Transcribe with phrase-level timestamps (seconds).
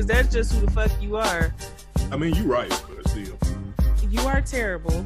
[0.00, 1.54] Anyways, cause that's just who the fuck you are.
[2.12, 3.36] I mean, you're right, but still.
[4.08, 5.04] You are terrible.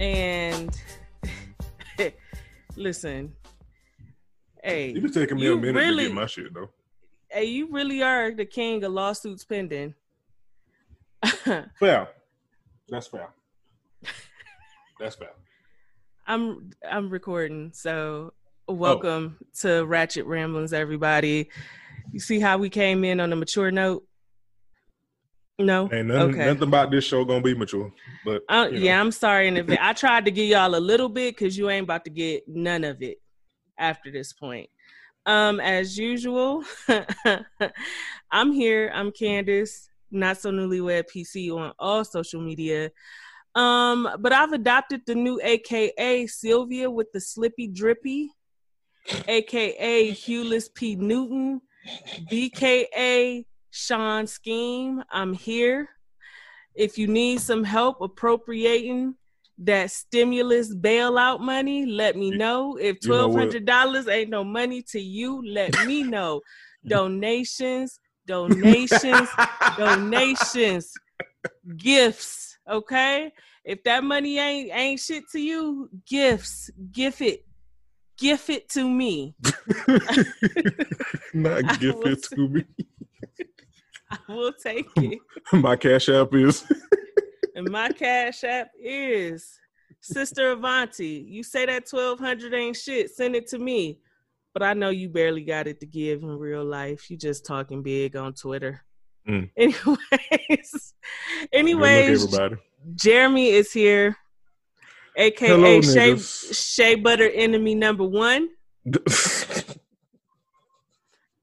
[0.00, 0.76] And
[2.76, 3.32] listen,
[4.62, 6.70] hey, It been taking me You a minute really- to get my shit though.
[7.28, 9.94] hey, you really are the king of lawsuits pending.
[11.78, 12.08] Fair.
[12.88, 13.28] That's fair.
[14.98, 15.30] That's fair.
[16.26, 18.32] I'm I'm recording, so
[18.68, 18.74] Oh.
[18.74, 21.48] welcome to Ratchet Ramblings, everybody.
[22.12, 24.04] You see how we came in on a mature note?
[25.58, 26.46] No, Ain't nothing, okay.
[26.46, 27.92] nothing about this show gonna be mature.
[28.24, 28.84] But Uh, you know.
[28.84, 29.80] yeah, I'm sorry in advance.
[29.82, 32.84] I tried to give y'all a little bit because you ain't about to get none
[32.84, 33.18] of it
[33.78, 34.68] after this point.
[35.24, 36.64] Um, as usual,
[38.30, 38.90] I'm here.
[38.92, 42.90] I'm Candace, not so newlywed PC on all social media.
[43.54, 48.30] Um, but I've adopted the new AKA Sylvia with the slippy drippy,
[49.28, 50.96] AKA Hewless P.
[50.96, 51.60] Newton,
[52.30, 55.02] BKA Sean Scheme.
[55.10, 55.88] I'm here.
[56.74, 59.14] If you need some help appropriating
[59.58, 62.76] that stimulus bailout money, let me know.
[62.76, 66.40] If twelve hundred dollars ain't no money to you, let me know.
[66.86, 69.28] donations, donations,
[69.78, 70.92] donations,
[71.76, 72.58] gifts.
[72.68, 73.32] Okay,
[73.64, 77.44] if that money ain't ain't shit to you, gifts, gift it,
[78.18, 79.34] gift it to me.
[81.34, 82.64] Not I will it to me.
[84.10, 85.18] I will take it.
[85.52, 86.64] My cash app is
[87.54, 89.58] And my cash app is
[90.00, 91.24] Sister Avanti.
[91.28, 93.98] You say that twelve hundred ain't shit, send it to me.
[94.54, 97.10] But I know you barely got it to give in real life.
[97.10, 98.82] You just talking big on Twitter.
[99.28, 99.50] Mm.
[99.56, 100.94] Anyways,
[101.52, 102.56] anyways, everybody.
[102.94, 104.16] Jeremy is here,
[105.16, 106.16] aka Hello, Shea.
[106.16, 108.48] Shea Butter Enemy Number One,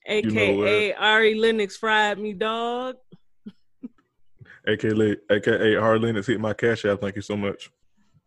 [0.09, 2.95] aka Ari Lennox Fried Me Dog.
[4.67, 7.01] AKA AKA Harlan has hit my cash app.
[7.01, 7.71] Thank you so much.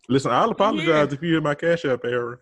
[0.08, 1.04] Listen, I'll apologize Yeah.
[1.14, 2.40] if you hit my cash app error.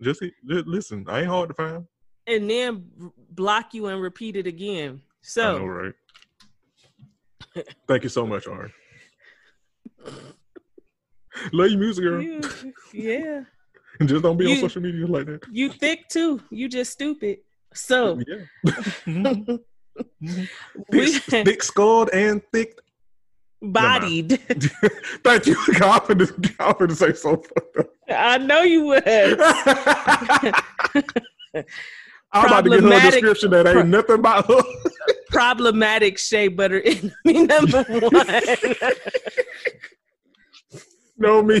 [0.00, 1.04] Just, just listen.
[1.08, 1.86] I ain't hard to find.
[2.26, 2.84] and then
[3.30, 5.02] block you and repeat it again.
[5.22, 5.94] So know, right?
[7.86, 8.72] Thank you so much, Ari.
[11.52, 12.22] Love your music, girl.
[12.22, 12.40] you,
[12.92, 13.42] yeah,
[14.06, 15.44] Just don't be on social media like that.
[15.50, 16.40] you thick too.
[16.50, 17.38] You just stupid.
[17.74, 18.44] So Yeah.
[19.06, 19.58] Mhm.
[20.22, 20.48] Mhm.
[20.90, 22.78] we thick, thick skulled and thick.
[23.60, 24.40] bodied.
[25.24, 25.56] Thank you.
[25.68, 27.86] I'm finna, I'm finna say so fucked up.
[28.08, 29.06] I know you would.
[32.34, 34.62] I'm about to get her a Problematic- description that ain't pro- nothing about her.
[35.30, 38.42] Problematic shea butter enemy number one.
[41.18, 41.60] know me.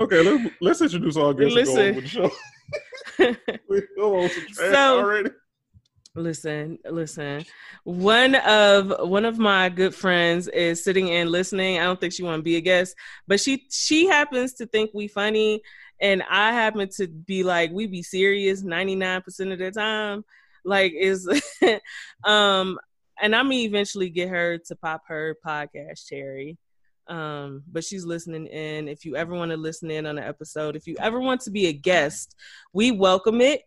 [0.00, 2.30] Okay, let's let's introduce our guest and go on Listen.
[3.18, 3.62] With the show.
[3.68, 5.30] we go on some trash So- already.
[6.14, 7.44] listen, listen.
[7.84, 11.78] One of one of my good friends is sitting and listening.
[11.78, 12.94] I don't think she want to be a guest,
[13.26, 15.60] but she she happens to think we funny,
[16.00, 20.24] and I happen to be like we be serious ninety nine percent of the time.
[20.64, 21.28] Like is
[22.24, 22.78] um,
[23.20, 26.56] and I'm gonna eventually get her to pop her podcast cherry.
[27.06, 28.88] Um, but she's listening in.
[28.88, 31.50] If you ever want to listen in on an episode, if you ever want to
[31.50, 32.34] be a guest,
[32.72, 33.62] we welcome it.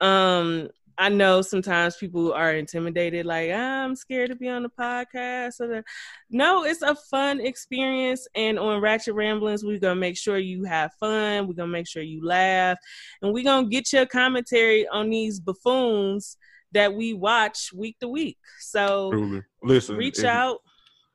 [0.00, 0.68] Um,
[0.98, 5.60] I know sometimes people are intimidated, like "Ah, I'm scared to be on the podcast.
[5.60, 5.84] Or.
[6.30, 10.92] No, it's a fun experience, and on Ratchet Ramblings, we're gonna make sure you have
[10.98, 11.46] fun.
[11.46, 12.78] We're gonna make sure you laugh,
[13.20, 16.38] and we're gonna get your commentary on these buffoons
[16.72, 18.38] that we watch week to week.
[18.60, 19.42] So Truly.
[19.62, 20.58] Listen, reach if- out,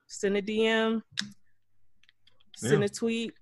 [0.05, 1.01] send a DM,
[2.55, 2.85] send Yeah.
[2.85, 3.33] a tweet,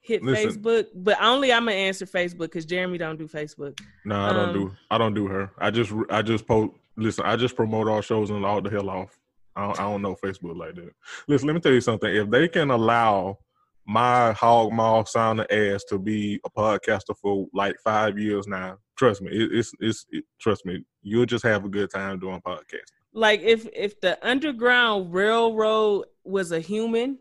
[0.00, 0.50] hit Listen.
[0.50, 3.78] Facebook, but only I'm gonna answer Facebook because Jeremy don't do Facebook.
[4.04, 4.76] No, I don't um, do.
[4.90, 5.50] I don't do her.
[5.58, 6.72] I just I just post.
[6.96, 9.18] Listen, I just promote all shows and all the hell off.
[9.56, 10.90] I don't, I don't know Facebook like that.
[11.28, 12.14] Listen, let me tell you something.
[12.14, 13.38] If they can allow
[13.86, 19.22] my hog mouth sounding ass to be a podcaster for like five years now, trust
[19.22, 22.92] me, it, it's it's it, trust me, you'll just have a good time doing podcasts.
[23.12, 27.18] like if if the underground railroad was a human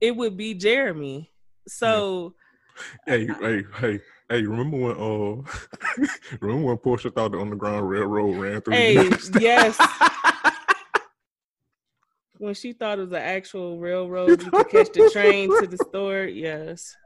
[0.00, 1.30] it would be Jeremy.
[1.68, 2.34] So
[3.06, 4.42] Hey, hey, hey, hey!
[4.42, 4.92] Remember when?
[4.92, 6.06] Uh,
[6.40, 8.74] remember when Porsha thought the Underground Railroad ran through?
[8.74, 9.78] Hey, yes.
[12.38, 15.76] when she thought it was an actual railroad, you could catch the train to the
[15.76, 16.24] store.
[16.24, 16.96] Yes,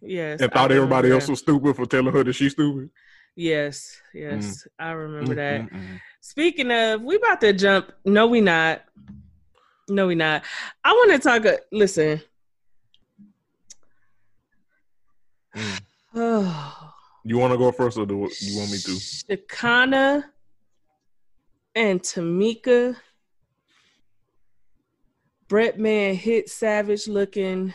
[0.00, 0.40] yes.
[0.40, 2.90] and thought everybody remember else was stupid for telling her that she's stupid.
[3.36, 5.62] Yes, yes, I remember that.
[5.62, 6.00] Mm, mm, mm.
[6.20, 7.92] Speaking of, we about to jump.
[8.04, 8.82] No, we not.
[9.90, 10.42] No, we not.
[10.84, 11.44] I want to talk.
[11.46, 12.20] uh, Listen.
[15.56, 15.80] Mm.
[16.12, 16.92] Oh,
[17.22, 18.98] You want to go first, or do you want me to?
[18.98, 20.28] Shekinah
[21.76, 22.96] and Tamika.
[25.46, 27.72] Brett Man hit savage looking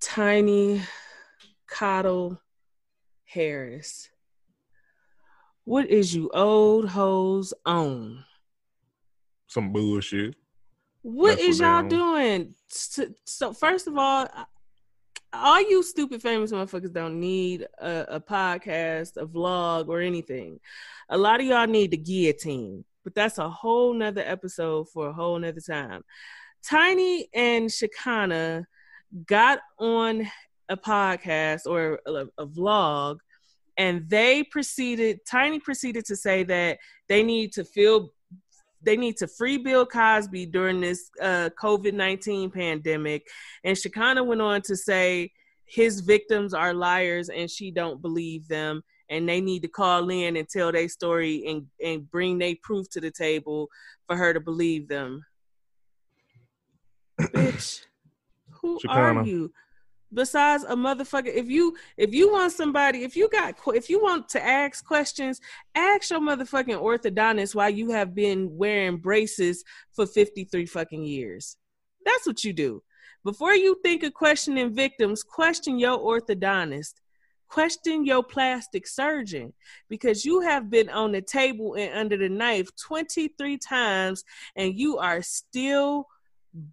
[0.00, 0.82] tiny
[1.68, 2.40] Cottle
[3.24, 4.08] Harris.
[5.64, 8.24] What is you old hoes on?
[9.52, 10.34] Some bullshit.
[11.02, 12.54] What That's is y'all doing?
[12.68, 14.26] So, so first of all,
[15.30, 20.58] all you stupid famous motherfuckers don't need a, a podcast, a vlog, or anything.
[21.10, 25.12] A lot of y'all need the guillotine, but that's a whole nother episode for a
[25.12, 26.02] whole nother time.
[26.66, 28.64] Tiny and Shekinah
[29.26, 30.30] got on
[30.70, 33.18] a podcast or a, a vlog
[33.76, 36.78] and they proceeded tiny proceeded to say that
[37.08, 38.14] they need to feel
[38.82, 43.26] they need to free bill cosby during this uh, covid-19 pandemic.
[43.64, 45.32] And Shekinah went on to say
[45.66, 48.82] his victims are liars and she don't believe them.
[49.08, 52.88] And they need to call in and tell their story and, and bring their proof
[52.90, 53.68] to the table
[54.06, 55.24] for her to believe them.
[57.20, 57.84] Bitch
[58.62, 59.52] who are you
[60.12, 64.28] besides a motherfucker if you if you want somebody if you got if you want
[64.28, 65.40] to ask questions
[65.74, 71.56] ask your motherfucking orthodontist why you have been wearing braces for 53 fucking years.
[72.04, 72.82] That's what you do.
[73.24, 76.94] Before you think of questioning victims question your orthodontist.
[77.48, 79.52] Question your plastic surgeon
[79.90, 84.24] because you have been on the table and under the knife 23 times
[84.56, 86.06] and you are still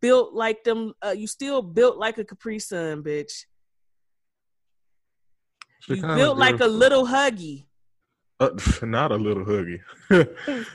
[0.02, 3.46] built like them uh, you still built like a capri sun bitch
[5.88, 7.66] you built like a little huggy
[8.40, 8.50] Uh,
[8.84, 9.82] not a little huggy.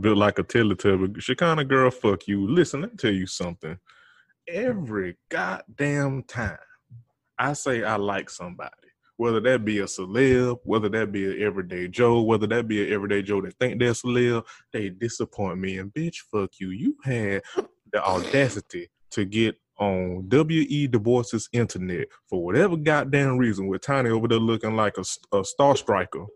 [0.00, 1.20] Built like a Teletubby.
[1.20, 2.48] Shekinah girl, fuck you.
[2.48, 3.76] Listen, let me tell you something.
[4.48, 6.56] Every goddamn time
[7.38, 8.70] I say I like somebody,
[9.22, 12.92] whether that be a celeb, whether that be an everyday Joe, whether that be an
[12.92, 15.78] everyday Joe that think they're celeb, they disappoint me.
[15.78, 16.70] And bitch, fuck you.
[16.70, 17.42] You had
[17.92, 20.88] the audacity to get on W.E.
[20.88, 25.04] Du Bois's internet for whatever goddamn reason with Tiny over there looking like a,
[25.36, 26.26] a star striker,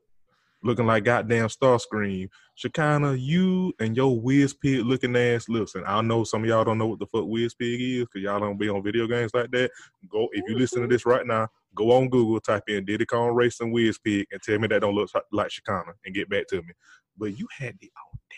[0.63, 2.29] looking like goddamn Starscream.
[2.55, 5.49] Shekinah, you and your Wizpig looking ass.
[5.49, 8.41] Listen, I know some of y'all don't know what the fuck Wizpig is because y'all
[8.41, 9.71] don't be on video games like that.
[10.11, 13.35] Go if you listen to this right now, go on Google, type in Diddy Kong
[13.35, 16.73] Racing Wizpig and tell me that don't look like Shekinah and get back to me.
[17.17, 17.91] But you had the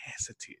[0.07, 0.57] audacity,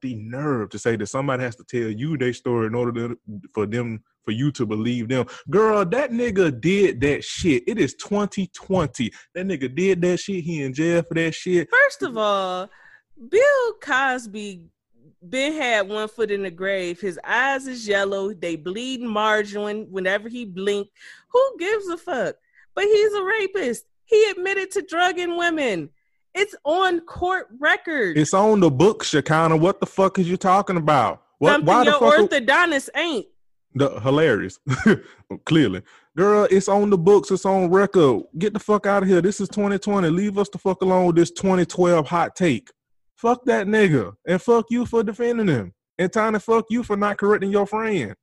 [0.00, 3.18] the nerve to say that somebody has to tell you their story in order to,
[3.52, 5.24] for them for you to believe them.
[5.48, 7.62] Girl, that nigga did that shit.
[7.66, 9.10] It is 2020.
[9.34, 10.44] That nigga did that shit.
[10.44, 11.68] He in jail for that shit.
[11.70, 12.68] first of all
[13.30, 14.62] bill cosby
[15.28, 20.28] been had one foot in the grave his eyes is yellow they bleed margarine whenever
[20.28, 20.88] he blink
[21.32, 22.36] who gives a fuck
[22.74, 25.90] but he's a rapist he admitted to drugging women
[26.38, 29.56] it's on court record It's on the book, Shekinah.
[29.56, 31.22] What the fuck is you talking about?
[31.38, 31.52] What?
[31.52, 32.14] something Why the your fuck?
[32.18, 33.26] are- orthodontist ain't
[33.74, 34.58] The hilarious,
[35.44, 35.82] clearly,
[36.16, 36.46] girl.
[36.50, 37.30] It's on the books.
[37.30, 38.22] It's on record.
[38.38, 39.20] Get the fuck out of here.
[39.20, 40.08] This is 2020.
[40.10, 42.70] Leave us the fuck alone with this 2012 hot take.
[43.16, 47.18] Fuck that nigga, and fuck you for defending him, and Tiny, fuck you for not
[47.18, 48.14] correcting your friend.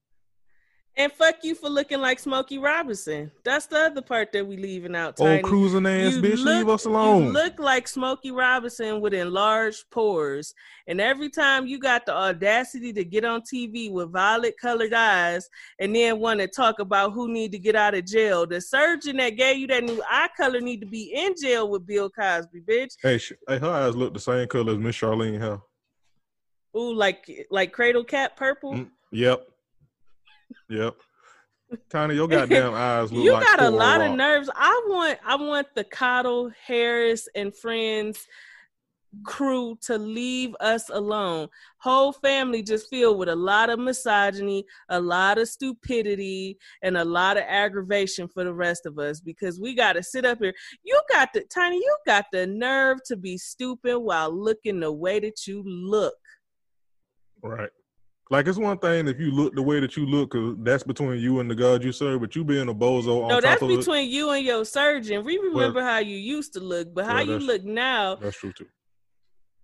[0.98, 4.96] And fuck you for looking like smokey robinson that's the other part that we leaving
[4.96, 7.25] out Old cruising ass You bitch, leave us alone.
[7.25, 10.54] You look like Smokey Robinson with enlarged pores.
[10.88, 15.48] And every time you got the audacity to get on TV with violet colored eyes
[15.80, 19.18] and then want to talk about who need to get out of jail, the surgeon
[19.18, 22.62] that gave you that new eye color need to be in jail with Bill Cosby,
[22.62, 22.94] bitch.
[23.02, 25.60] hey, sh- hey, her eyes look the same color as Miss Charlene hair.
[26.78, 28.74] Ooh, like like cradle cap purple.
[28.74, 28.90] Mm.
[29.12, 29.48] Yep,
[30.70, 30.96] yep.
[31.90, 34.50] Tiny, your goddamn eyes look you like got a lot of nerves.
[34.56, 38.28] I want I want the Cottle, Harris, and friends
[39.24, 41.48] crew to leave us alone.
[41.78, 47.06] Whole family just filled with a lot of misogyny, a lot of stupidity, and a
[47.06, 50.54] lot of aggravation for the rest of us because we got to sit up here.
[50.84, 55.20] You got the tiny, you got the nerve to be stupid while looking the way
[55.20, 56.16] that you look.
[57.42, 57.70] Right.
[58.32, 61.20] Like it's one thing if you look the way that you look, cause that's between
[61.20, 62.22] you and the God you serve.
[62.22, 65.24] But you being a bozo No, that's it, between you and your surgeon.
[65.24, 68.51] We remember how you used to look, but how Well, you look now, that's true
[68.51, 68.65] too.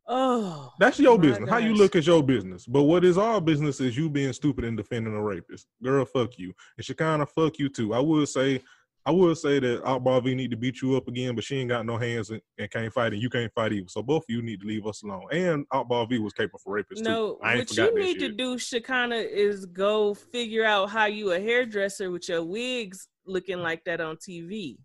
[0.08, 1.50] oh, That's your business.
[1.50, 2.68] How you look is your business.
[2.68, 5.68] But what is our business is you being stupid and defending a rapist.
[5.84, 6.54] Girl, fuck you.
[6.78, 7.96] And she kind of fuck you too.
[7.96, 8.62] I would say,
[9.06, 11.70] I would say that Outbar V need to beat you up again, but she ain't
[11.70, 13.88] got no hands and, and can't fight, and you can't fight either.
[13.88, 15.26] So both of you need to leave us alone.
[15.32, 17.34] And Outbar V was capable for rapists no.
[17.34, 17.40] too.
[17.42, 22.12] I What you need to do, Shekinah, is go figure out how you a hairdresser
[22.12, 23.64] with your wigs looking mm.
[23.64, 24.78] like that on TV.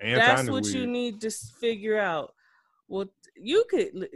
[0.00, 2.32] And That's what you need to figure out.
[2.88, 4.08] Well, you could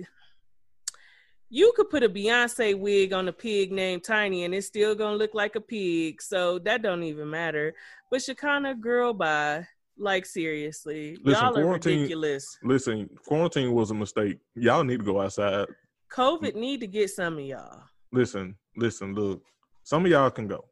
[1.51, 5.17] you could put a Beyonce wig on a pig named Tiny and it's still gonna
[5.17, 6.21] look like a pig.
[6.21, 7.75] So that don't even matter.
[8.11, 9.67] But Shekinah girl bye.
[10.01, 11.17] Like seriously.
[11.25, 12.57] Listen, Y'all are quarantine- ridiculous.
[12.63, 14.39] Listen, quarantine was a mistake.
[14.55, 15.67] Y'all need to go outside.
[16.13, 17.83] COVID need to get some of y'all.
[18.13, 19.43] Listen, listen, look.
[19.83, 20.65] Some of y'all can go.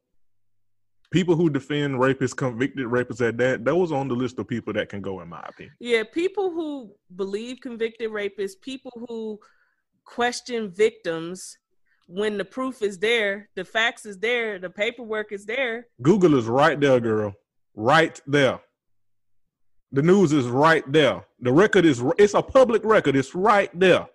[1.11, 4.73] People who defend rapists, convicted rapists at that, that was on the list of people
[4.75, 5.75] that can go, in my opinion.
[5.80, 9.38] Yeah, people who believe convicted rapists, people who
[10.06, 11.58] question victims
[12.06, 15.88] when the proof is there, the facts is there, the paperwork is there.
[16.00, 17.34] Google is right there, girl.
[17.75, 18.60] Right there.
[19.92, 21.25] The news is right there.
[21.40, 23.16] The record is it's a public record.
[23.16, 24.06] It's right there.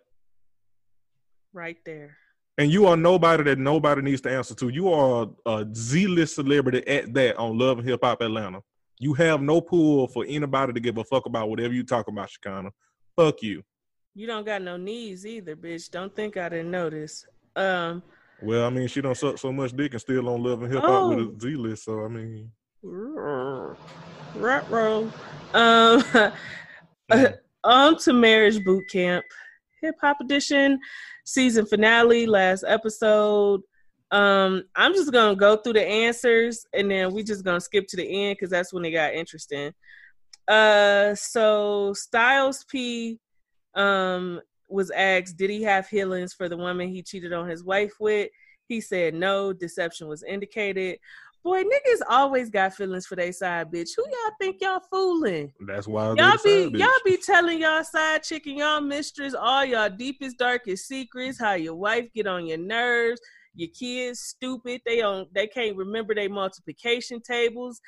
[1.53, 2.17] Right there.
[2.57, 4.69] And you are nobody that nobody needs to answer to.
[4.69, 8.61] You are a Z-list celebrity at that on Love and Hip Hop Atlanta.
[8.99, 12.29] You have no pull for anybody to give a fuck about whatever you talk about,
[12.29, 12.71] Chicana.
[13.15, 13.63] Fuck you.
[14.13, 15.89] You don't got no knees either, bitch.
[15.89, 17.25] Don't think I didn't notice.
[17.55, 18.03] Um
[18.41, 20.81] Well, I mean, she don't suck so much dick and still on Love and Hip
[20.81, 21.31] Hop with Oh.
[21.35, 21.83] a Z-list.
[21.85, 22.51] So I mean,
[24.35, 25.11] Rut roll.
[25.53, 26.03] Um
[27.63, 29.23] on to marriage boot camp.
[29.81, 30.79] Hip hop edition,
[31.25, 33.61] season finale, last episode.
[34.11, 37.97] Um, I'm just gonna go through the answers and then we just gonna skip to
[37.97, 39.73] the end because that's when it got interesting.
[40.47, 43.19] Uh so Styles P
[43.75, 47.93] um was asked, did he have healings for the woman he cheated on his wife
[47.99, 48.29] with?
[48.67, 50.99] He said no, deception was indicated.
[51.43, 53.89] Boy, niggas always got feelings for their side bitch.
[53.97, 55.51] Who y'all think y'all fooling?
[55.67, 57.03] that's why Y'all be y'all bitch.
[57.03, 61.39] be telling y'all side chick and y'all mistress all y'all deepest darkest secrets.
[61.39, 63.19] How your wife get on your nerves.
[63.55, 64.81] Your kids stupid.
[64.85, 65.33] They don't.
[65.33, 67.81] They can't remember their multiplication tables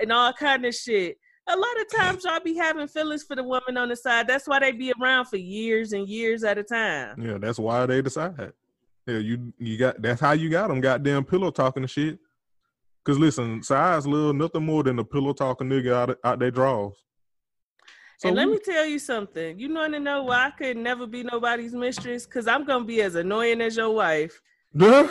[0.00, 1.18] and all kind of shit.
[1.50, 4.28] A lot of times y'all be having feelings for the woman on the side.
[4.28, 7.20] That's why they be around for years and years at a time.
[7.20, 8.52] Yeah, that's why they decide.
[9.06, 12.18] Yeah, you you got that's how you got them goddamn pillow talking and shit.
[13.04, 16.94] Cause listen, size little nothing more than a pillow talking nigga out out their drawers.
[18.18, 19.58] So and let we- me tell you something.
[19.58, 22.26] You want to know why I could never be nobody's mistress?
[22.26, 24.40] Because I'm gonna be as annoying as your wife.
[24.78, 25.08] I'm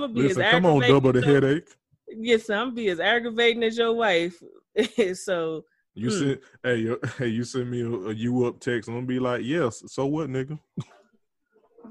[0.00, 1.68] gonna be listen, as come on, double the headache.
[2.10, 4.42] Yes, I'm be as aggravating as your wife.
[5.14, 6.18] so You Hmm.
[6.18, 8.88] send hey you, hey you send me a, a you up text.
[8.88, 9.82] I'm gonna be like, yes.
[9.86, 10.58] So what, nigga?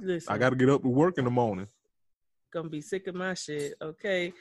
[0.01, 1.67] listen, I got to get up to work in the morning.
[2.53, 3.73] gonna be sick of my shit.
[3.81, 4.33] Okay.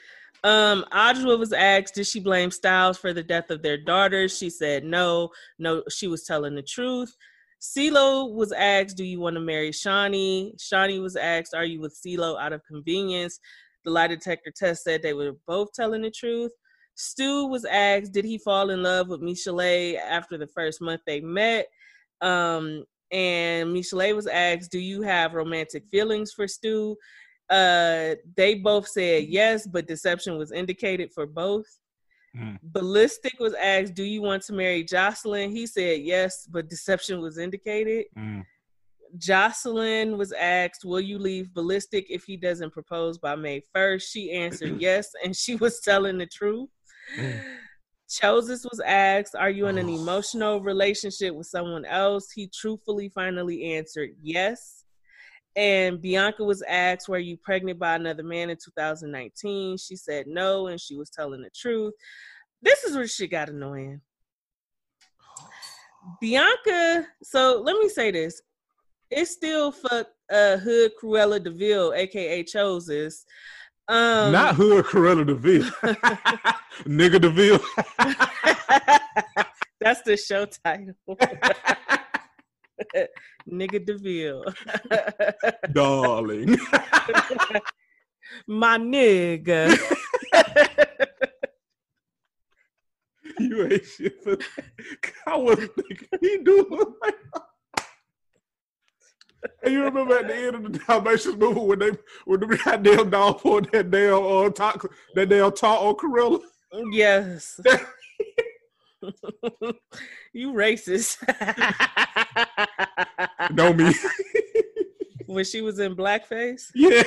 [0.43, 4.27] Um, Audra was asked, did she blame Styles for the death of their daughter?
[4.27, 5.29] She said no.
[5.57, 7.15] No, she was telling the truth.
[7.59, 10.55] CeeLo was asked, do you want to marry Shani?
[10.61, 13.39] Shani was asked, are you with CeeLo out of convenience?
[13.87, 16.51] The lie detector test said they were both telling the truth.
[16.95, 21.21] Stu was asked, did he fall in love with Michelet after the first month they
[21.21, 21.67] met?
[22.19, 26.97] Um, and Michelet was asked, do you have romantic feelings for Stu?
[27.49, 31.79] Uh, they both said yes, but deception was indicated for both.
[32.35, 32.59] Mm.
[32.61, 37.37] Ballistic was asked, "Do you want to marry Jocelyn?" He said yes, but deception was
[37.37, 38.07] indicated.
[38.17, 38.45] Mm.
[39.17, 44.03] Jocelyn was asked, "Will you leave Ballistic if he doesn't propose by May 1st?
[44.03, 46.69] She answered yes, and she was telling the truth.
[47.17, 47.41] Mm.
[48.09, 53.75] Choses was asked, "Are you in an emotional relationship with someone else?" He truthfully finally
[53.75, 54.85] answered yes.
[55.57, 59.77] And Bianca was asked, Were you pregnant by another man in 2019?
[59.79, 61.95] She said no, and she was telling the truth.
[62.61, 64.01] This is where shit got annoying.
[66.21, 68.39] Bianca, so let me say this.
[69.09, 73.25] It's still fuck uh Hood Cruella DeVille, aka Choses.
[73.87, 75.71] Um Not Hood Corella DeVille.
[76.83, 77.59] Nigga DeVille.
[79.79, 80.93] That's the show title.
[83.49, 84.43] Nigga DeVille.
[85.71, 86.59] Darling.
[88.47, 89.77] My nigga.
[93.39, 95.13] you ain't shit for that.
[95.25, 97.15] I was thinking he doing like
[99.63, 101.91] And you remember at the end of the Dalmatians movie when they
[102.25, 106.41] when the goddamn dog pulled that damn uh talk that damn talk on Corella?
[106.91, 107.59] Yes.
[110.33, 111.17] you racist.
[113.53, 113.93] Know me.
[115.27, 116.63] when she was in blackface?
[116.75, 117.03] yeah.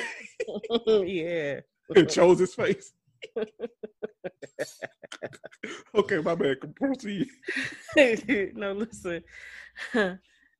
[1.04, 1.60] yeah.
[1.94, 2.92] And chose his face.
[5.94, 6.56] okay, my bad.
[6.76, 7.28] Proceed.
[8.54, 9.24] no, listen.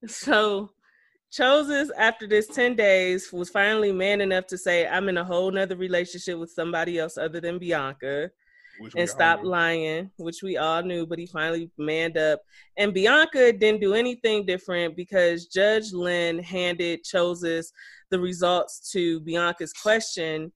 [0.07, 0.71] so
[1.33, 5.51] Chosis after this 10 days was finally man enough to say, I'm in a whole
[5.51, 8.31] nother relationship with somebody else other than Bianca
[8.81, 12.41] Which and stop lying, which we all knew, but he finally manned up.
[12.77, 17.67] And Bianca didn't do anything different because Judge Lynn handed Chosis
[18.11, 20.53] the results to Bianca's question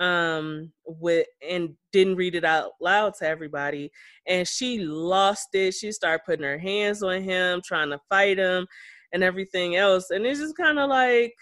[0.00, 3.90] um with and didn't read it out loud to everybody.
[4.26, 5.74] And she lost it.
[5.74, 8.68] She started putting her hands on him trying to fight him
[9.12, 11.32] and everything else and it's just kind of like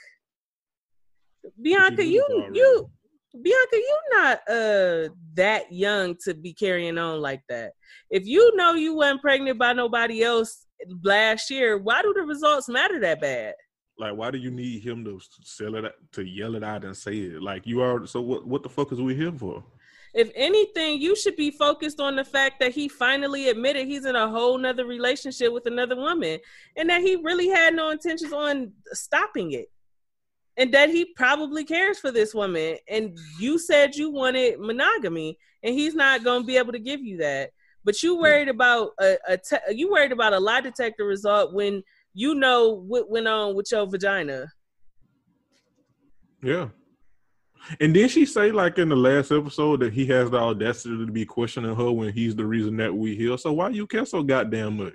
[1.63, 2.91] bianca you you
[3.43, 7.73] bianca you're not uh that young to be carrying on like that
[8.11, 10.67] if you know you weren't pregnant by nobody else
[11.05, 13.55] last year why do the results matter that bad
[13.99, 17.17] Like, why do you need him to sell it, to yell it out and say
[17.17, 17.43] it?
[17.43, 18.07] Like, you are.
[18.07, 18.47] So, what?
[18.47, 19.65] What the fuck is we here for?
[20.17, 24.17] If anything, you should be focused on the fact that he finally admitted he's in
[24.17, 26.41] a whole nother relationship with another woman
[26.75, 29.67] and that he really had no intentions on stopping it.
[30.57, 32.79] And that he probably cares for this woman.
[32.89, 37.03] And you said you wanted monogamy, and he's not going to be able to give
[37.03, 37.51] you that.
[37.85, 38.23] But you hmm.
[38.23, 41.83] worried about a, a te- you worried about a lie detector result when
[42.15, 44.47] you know what went on with your vagina.
[46.43, 46.69] Yeah.
[47.81, 51.13] And then she say like in the last episode that he has the audacity to
[51.13, 53.37] be questioning her when he's the reason that we here.
[53.39, 54.95] So why you care so goddamn much?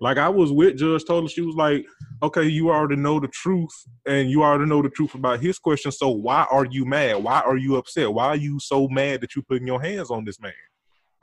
[0.00, 1.86] Like I was with Judge told her she was like,
[2.22, 3.70] okay, you already know the truth
[4.04, 5.92] and you already know the truth about his question.
[5.92, 7.22] So why are you mad?
[7.22, 8.12] Why are you upset?
[8.12, 10.52] Why are you so mad that you're putting your hands on this man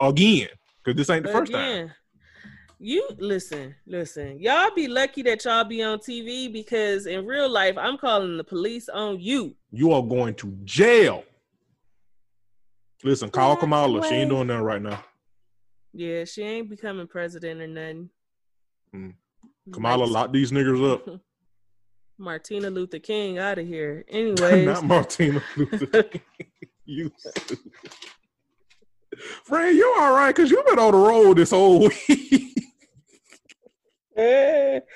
[0.00, 0.48] again?
[0.82, 1.90] Because this ain't the first time.
[2.80, 4.40] Again, You listen, listen.
[4.40, 8.44] Y'all be lucky that y'all be on TV because in real life, I'm calling the
[8.44, 9.54] police on you.
[9.70, 11.24] You are going to jail.
[13.04, 14.06] Listen, call That's Kamala.
[14.08, 15.02] She ain't doing that right now.
[15.92, 18.10] Yeah, she ain't becoming president or nothing.
[18.94, 19.14] Mm.
[19.72, 21.20] Kamala, Like, lock these niggers up.
[22.18, 24.04] Martina Luther King out of here.
[24.10, 26.20] Anyways, Not Martina Luther King.
[26.84, 27.72] you stupid.
[29.44, 30.34] Fran, you all right?
[30.34, 32.69] Because you've been on the road this whole week.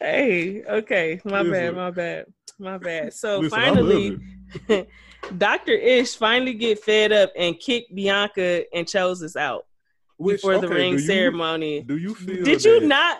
[0.00, 1.50] Hey, okay, my Listen.
[1.50, 2.26] bad, my bad,
[2.60, 3.12] my bad.
[3.12, 4.18] So Listen, finally.
[5.36, 5.72] Dr.
[5.72, 9.66] Ish finally get fed up and kicked Bianca and chose us out
[10.16, 11.80] Which, before the ring do you- ceremony.
[11.82, 13.18] Do you feel Did you not?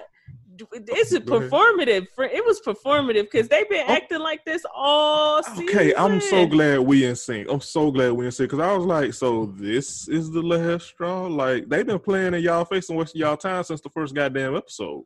[0.73, 2.07] It's a performative.
[2.15, 3.93] fr- It was performative because they've been oh.
[3.93, 5.69] acting like this all season.
[5.69, 7.49] Okay, I'm so glad we in sync.
[7.51, 10.87] I'm so glad we in sync because I was like, so this is the last
[10.87, 11.27] straw.
[11.27, 14.57] Like they've been playing in y'all face and wasting y'all time since the first goddamn
[14.57, 15.05] episode.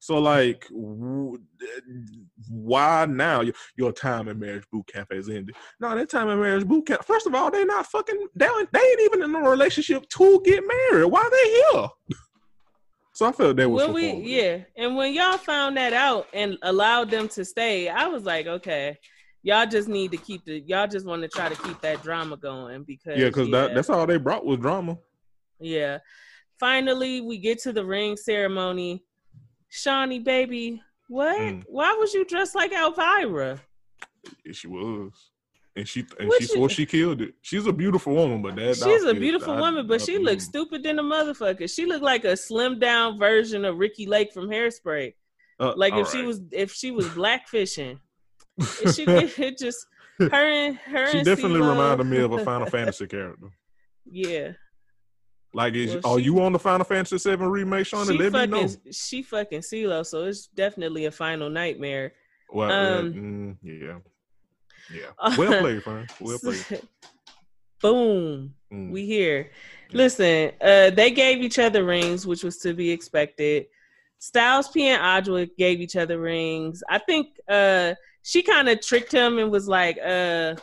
[0.00, 1.38] So like, w-
[2.48, 3.42] why now?
[3.42, 5.54] Your, your time in marriage boot camp has ended.
[5.78, 7.04] No, that time in marriage boot camp.
[7.04, 8.28] First of all, they not fucking.
[8.34, 11.04] They, they ain't even in a relationship to get married.
[11.04, 11.88] Why they here?
[13.12, 16.56] So I felt that was When we, yeah, and when y'all found that out and
[16.62, 18.96] allowed them to stay, I was like, okay,
[19.42, 22.38] y'all just need to keep the, y'all just want to try to keep that drama
[22.38, 24.96] going because yeah, because that, that's all they brought was drama.
[25.58, 25.98] Yeah.
[26.58, 29.04] Finally, we get to the ring ceremony.
[29.72, 31.38] Shani, baby, what?
[31.38, 31.64] Mm.
[31.66, 33.60] Why was you dressed like Elvira?
[34.44, 35.12] Yeah, she was.
[35.76, 37.34] And she and What she you- swore she killed it.
[37.42, 40.48] She's a beautiful woman, but that She's a beautiful I- woman, but she looks mm.
[40.48, 41.72] stupid than a motherfucker.
[41.72, 45.14] She looked like a slimmed down version of Ricki Lake from Hairspray.
[45.60, 47.98] Uh, Like if she was if she was blackfishing.
[48.94, 49.86] She it just
[50.18, 53.48] her and her she and definitely CeeLo- reminded me of a Final Fantasy character.
[54.10, 54.52] Yeah.
[55.52, 57.86] Like, is Well, are she- you on the Final Fantasy Seven remake?
[57.86, 58.68] She Let me know.
[58.68, 62.12] fucking she fucking CeeLo, so it's definitely a final nightmare.
[62.52, 63.98] Well, um, mm, yeah,
[64.92, 65.36] yeah.
[65.38, 66.08] Well played, friend.
[66.20, 66.64] Well played.
[67.80, 68.54] Boom.
[68.72, 68.90] Mm.
[68.90, 69.50] We here.
[69.92, 73.66] Listen, uh, they gave each other rings, which was to be expected.
[74.18, 76.82] Styles P and Adwa gave each other rings.
[76.88, 80.54] I think uh, she kind of tricked him and was like, uh,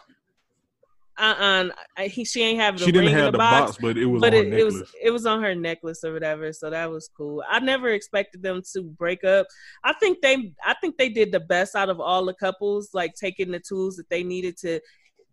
[1.17, 4.06] uh, uh he she ain't having the she didn't have the box, box, but it
[4.06, 4.95] was but on her it, it was necklace.
[5.03, 6.53] it was on her necklace or whatever.
[6.53, 7.43] So that was cool.
[7.49, 9.47] I never expected them to break up.
[9.84, 13.13] I think they I think they did the best out of all the couples, like
[13.15, 14.80] taking the tools that they needed to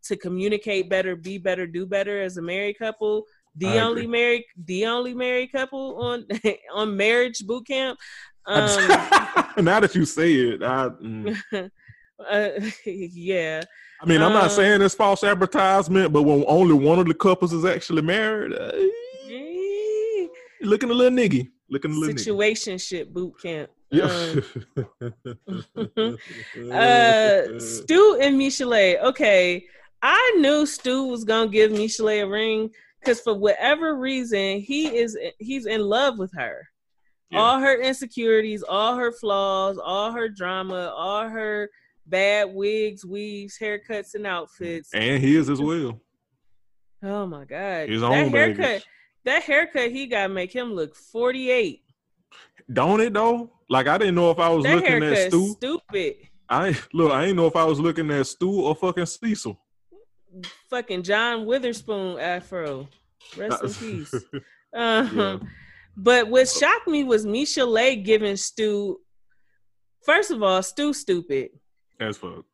[0.05, 3.25] to communicate better, be better, do better as a married couple.
[3.57, 4.13] The I only agree.
[4.13, 6.27] married the only married couple on
[6.75, 7.99] on marriage boot camp.
[8.47, 8.67] Um
[9.59, 11.71] now that you say it, I, mm,
[12.31, 12.51] Uh,
[12.85, 13.63] yeah.
[14.01, 17.15] I mean, I'm not Um, saying it's false advertisement, but when only one of the
[17.15, 18.73] couples is actually married, uh,
[20.61, 22.27] looking a little niggy, looking a little niggy.
[22.27, 23.71] Situationship boot camp.
[23.91, 24.05] Yeah.
[24.05, 24.43] Um,
[26.73, 29.03] uh, Stu and Michelet.
[29.03, 29.67] Okay,
[30.03, 35.17] I knew Stu was gonna give Michelet a ring because for whatever reason he is
[35.39, 36.69] he's in love with her.
[37.31, 37.39] Yeah.
[37.41, 41.71] All her insecurities, all her flaws, all her drama, all her
[42.07, 44.91] bad wigs, weaves, haircuts, and outfits.
[44.95, 46.01] and his as well.
[47.03, 48.85] Oh my god, His that own haircut, baggage.
[49.25, 51.83] that haircut he got make him look forty eight.
[52.73, 53.51] Don't it though?
[53.69, 55.49] Like I didn't know if I was That looking at Stu.
[55.53, 56.15] stupid.
[56.49, 57.13] I look.
[57.13, 59.59] I didn't know if I was looking at Stu or fucking Cecil.
[60.71, 62.89] Fucking John Witherspoon afro.
[63.37, 64.15] Rest in peace.
[64.75, 65.39] Um, Yeah.
[65.97, 68.99] But what shocked me was Misha Lay giving Stu.
[70.05, 71.51] First of all, Stu stupid.
[72.01, 72.45] As fuck.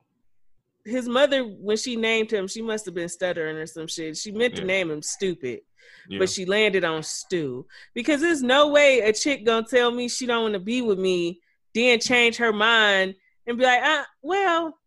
[0.85, 4.17] His mother, when she named him, she must have been stuttering or some shit.
[4.17, 4.67] She meant to Yeah.
[4.67, 5.61] name him stupid,
[6.09, 6.19] Yeah.
[6.19, 10.27] but she landed on Stu because there's no way a chick gonna tell me she
[10.27, 11.41] don't want to be with me,
[11.75, 13.15] then change her mind
[13.47, 14.79] and be like, uh, well,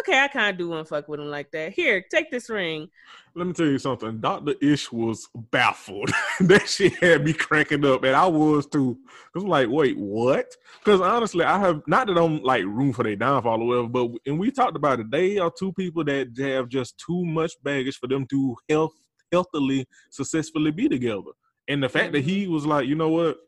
[0.00, 1.72] okay, I kind of do want to fuck with him like that.
[1.72, 2.88] Here, take this ring.
[3.34, 4.18] Let me tell you something.
[4.18, 4.54] Dr.
[4.60, 6.10] Ish was baffled.
[6.40, 8.98] that shit had me cracking up, and I was too.
[9.32, 10.52] Cause I'm like, wait, what?
[10.82, 14.10] Because honestly, I have not that I'm like room for their downfall or whatever, but
[14.26, 15.10] and we talked about it.
[15.10, 18.92] They are two people that have just too much baggage for them to health
[19.32, 21.32] healthily, successfully be together.
[21.68, 23.38] And the fact that he was like, you know what,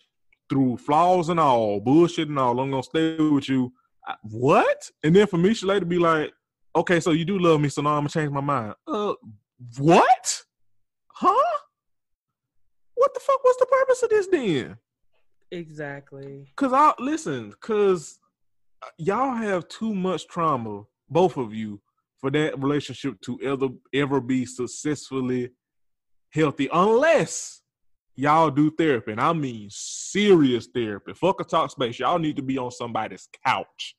[0.49, 3.73] through flaws and all, bullshit and all, I'm gonna stay with you.
[4.07, 4.91] I- what?
[5.03, 6.33] And then for me, she later be like,
[6.75, 8.75] okay, so you do love me, so now I'm gonna change my mind.
[8.87, 9.15] Uh,
[9.79, 10.43] what?
[11.09, 11.59] Huh?
[12.95, 14.77] What the fuck was the purpose of this then?
[15.51, 16.47] Exactly.
[16.57, 18.19] Cause I listen, cause
[18.99, 21.81] y'all have too much trauma, both of you,
[22.19, 25.51] for that relationship to ever ever be successfully
[26.33, 27.63] healthy, unless
[28.15, 31.15] y'all do therapy, and I mean serious therapy.
[31.15, 31.99] Fuck a talk space.
[31.99, 33.97] Y'all need to be on somebody's couch.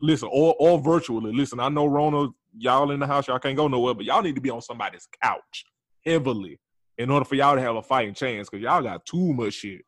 [0.00, 1.32] Listen, or or virtually.
[1.32, 4.34] Listen, I know Rona, y'all in the house, y'all can't go nowhere, but y'all need
[4.34, 5.64] to be on somebody's couch
[6.04, 6.58] heavily
[6.98, 9.82] in order for y'all to have a fighting chance, because y'all got too much shit.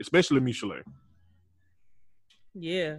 [0.00, 0.82] Especially Michelet.
[2.54, 2.96] Yeah.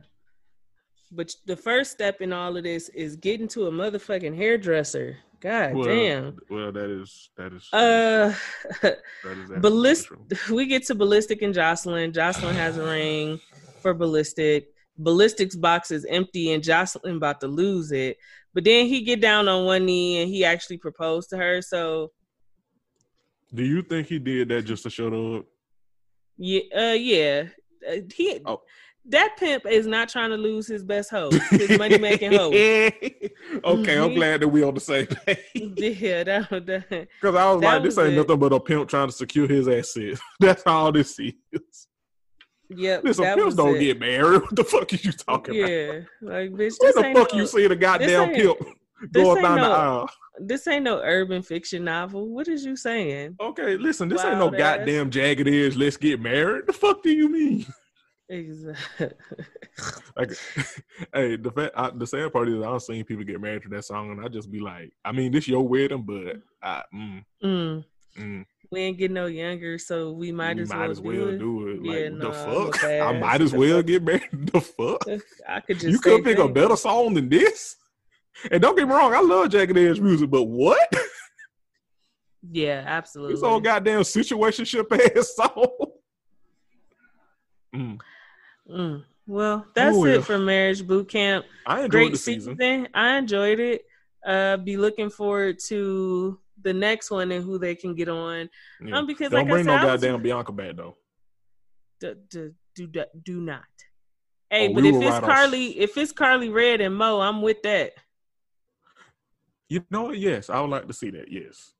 [1.11, 5.17] But the first step in all of this is getting to a motherfucking hairdresser.
[5.39, 6.37] God Well, damn.
[6.49, 8.33] Well, that is that is Uh,
[8.81, 8.97] that
[9.37, 12.13] is absolutely we get to ballistic and Jocelyn.
[12.13, 13.39] Jocelyn has a ring
[13.81, 14.72] for ballistic.
[14.99, 18.17] Ballistic's box is empty, and Jocelyn about to lose it.
[18.53, 21.61] But then he get down on one knee and he actually proposed to her.
[21.61, 22.11] So
[23.53, 25.45] Do you think he did that just to shut up?
[26.37, 27.43] yeah, uh, yeah.
[27.87, 28.61] Uh, he Oh.
[29.09, 32.49] that pimp is not trying to lose his best hoe, his money making hoe.
[32.51, 33.29] okay,
[33.63, 34.15] I'm Mhm.
[34.15, 35.37] glad that we on the same page.
[35.55, 38.17] Yeah, that, Because I was That like, this was ain't it.
[38.17, 40.21] nothing but a pimp trying to secure his assets.
[40.39, 41.33] That's all this is.
[42.75, 43.03] Yep.
[43.03, 43.79] Listen, that pimps don't it.
[43.79, 44.41] get married.
[44.41, 45.69] What the fuck are you talking about?
[45.69, 46.73] Yeah, like bitch.
[46.79, 48.59] Where the fuck no, you see the goddamn pimp
[49.11, 50.09] going down the aisle?
[50.39, 52.27] This ain't no urban fiction novel.
[52.27, 53.35] What is you saying?
[53.39, 54.57] Okay, listen, this ain't no ass.
[54.57, 55.75] goddamn jagged edge.
[55.75, 56.65] Let's get married.
[56.67, 57.65] The fuck do you mean?
[58.29, 59.09] Exactly.
[60.15, 60.29] Like,
[61.15, 63.85] hey, the fact, I, the sad part is I've seen people get married to that
[63.85, 67.83] song, and I just be like, I mean, this your wedding, but I, mm, mm.
[68.15, 71.29] mm, We ain't getting no younger, so we might as might well, as well do,
[71.29, 71.37] it.
[71.39, 71.83] do it.
[71.83, 72.31] Like, Yeah, the nah,
[72.71, 72.83] fuck?
[72.85, 74.23] I might as well get married.
[74.51, 75.01] The fuck?
[75.47, 77.75] I could just You could pick a better song than this.
[78.51, 80.91] And don't get me wrong, I love jagged edge music, but what?
[82.51, 83.35] Yeah, absolutely.
[83.35, 85.67] This old goddamn situationship ass song.
[87.75, 87.99] Mm,
[88.69, 89.03] Mm.
[89.25, 90.19] Well, that's Oh, well.
[90.19, 91.45] it for marriage boot camp.
[91.65, 92.57] I enjoyed Great the season.
[92.57, 92.87] season.
[92.93, 93.85] I enjoyed it.
[94.25, 98.49] Uh, be looking forward to the next one and who they can get on.
[98.81, 98.97] Yeah.
[98.97, 100.95] Um, because Don't like bring I no said, was- goddamn Bianca back though.
[101.99, 103.63] do, do, do, do not.
[104.49, 107.19] Hey, Oh, but we if it's right on- Karlie, if it's Karlie Redd and Mo,
[107.21, 107.93] I'm with that.
[109.69, 110.17] You know what?
[110.19, 111.31] Yes, I would like to see that.
[111.31, 111.73] Yes.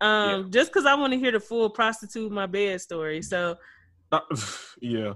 [0.00, 3.22] Um, just because I want to hear the full prostitute my bed story.
[3.22, 3.56] So
[4.12, 4.20] Uh,
[4.80, 5.14] yeah.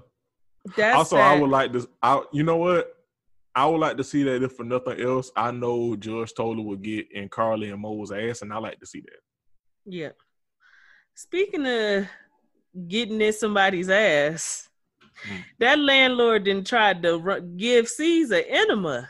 [0.76, 1.88] that's also, I would like to.
[2.02, 2.92] I, you know what?
[3.54, 4.42] I would like to see that.
[4.42, 8.42] If for nothing else, I know Judge Toler would get in Karlie and Mo's ass,
[8.42, 9.20] and I like to see that.
[9.86, 10.10] Yeah.
[11.14, 12.06] Speaking of
[12.88, 14.66] getting in somebody's ass,
[15.28, 15.44] Mm.
[15.58, 19.06] that landlord didn't try to give Ceaser enema.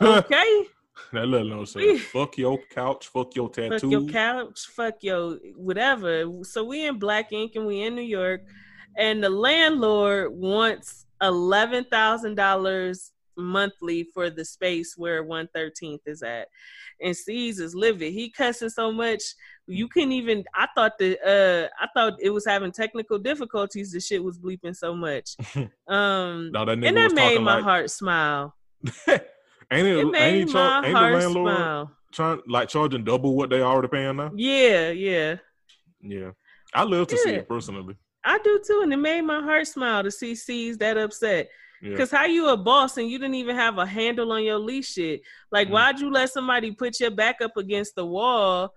[0.00, 0.64] Okay,
[1.12, 3.78] that little no say, fuck your couch, fuck your tattoo.
[3.78, 6.24] fuck your couch, fuck your whatever.
[6.42, 8.40] So we in Black Ink and we in New York,
[8.98, 16.48] and the landlord wants eleven thousand dollars monthly for the space where 113th is at.
[17.00, 18.12] And C's is livid.
[18.12, 19.22] He cussing so much
[19.66, 23.92] you couldn't even I thought that uh I thought it was having technical difficulties.
[23.92, 25.36] The shit was bleeping so much.
[25.88, 28.54] Um No, that and that was made my like- heart smile.
[29.08, 29.22] ain't
[29.70, 29.70] it?
[29.70, 31.90] It ain't, made char- my ain't the heart smile.
[32.12, 34.30] trying like charging double what they already paying now?
[34.34, 35.36] Yeah, yeah.
[36.02, 36.32] Yeah,
[36.74, 37.96] I love to see it personally.
[38.22, 41.48] I do too, and it made my heart smile to see C's that upset.
[41.82, 44.58] Yeah, Cause how you a boss and you didn't even have a handle on your
[44.58, 45.20] leash shit?
[45.52, 45.72] Like, Mm.
[45.72, 48.72] why'd you let somebody put your back up against the wall,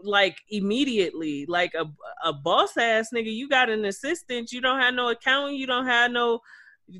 [0.00, 1.46] like immediately?
[1.46, 1.86] Like a
[2.24, 5.86] a boss ass nigga, you got an assistant, you don't have no accountant, you don't
[5.86, 6.40] have no.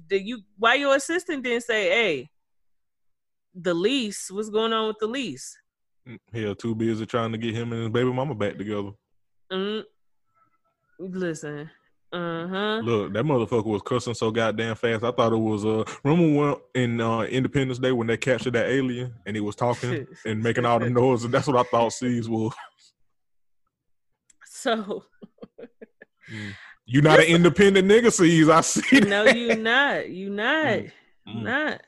[0.08, 2.30] The, you why your assistant didn't say, hey,
[3.54, 4.30] the lease?
[4.30, 5.56] What's going on with the lease?
[6.32, 8.90] hell, too busy trying to get him and his baby mama back together.
[9.52, 9.84] Mm,
[10.98, 11.70] listen,
[12.18, 12.80] huh.
[12.84, 15.04] Look, that motherfucker was cussing so goddamn fast.
[15.04, 18.68] I thought it was uh remember when in uh Independence Day when they captured that
[18.68, 21.92] alien and he was talking and making all the noise And that's what I thought
[21.92, 22.52] C's was.
[24.44, 25.04] So
[26.86, 28.48] You not an independent nigga, C's.
[28.48, 29.00] I see.
[29.00, 30.10] no, you not.
[30.10, 30.80] You not.
[31.28, 31.42] Mm.
[31.42, 31.80] Not.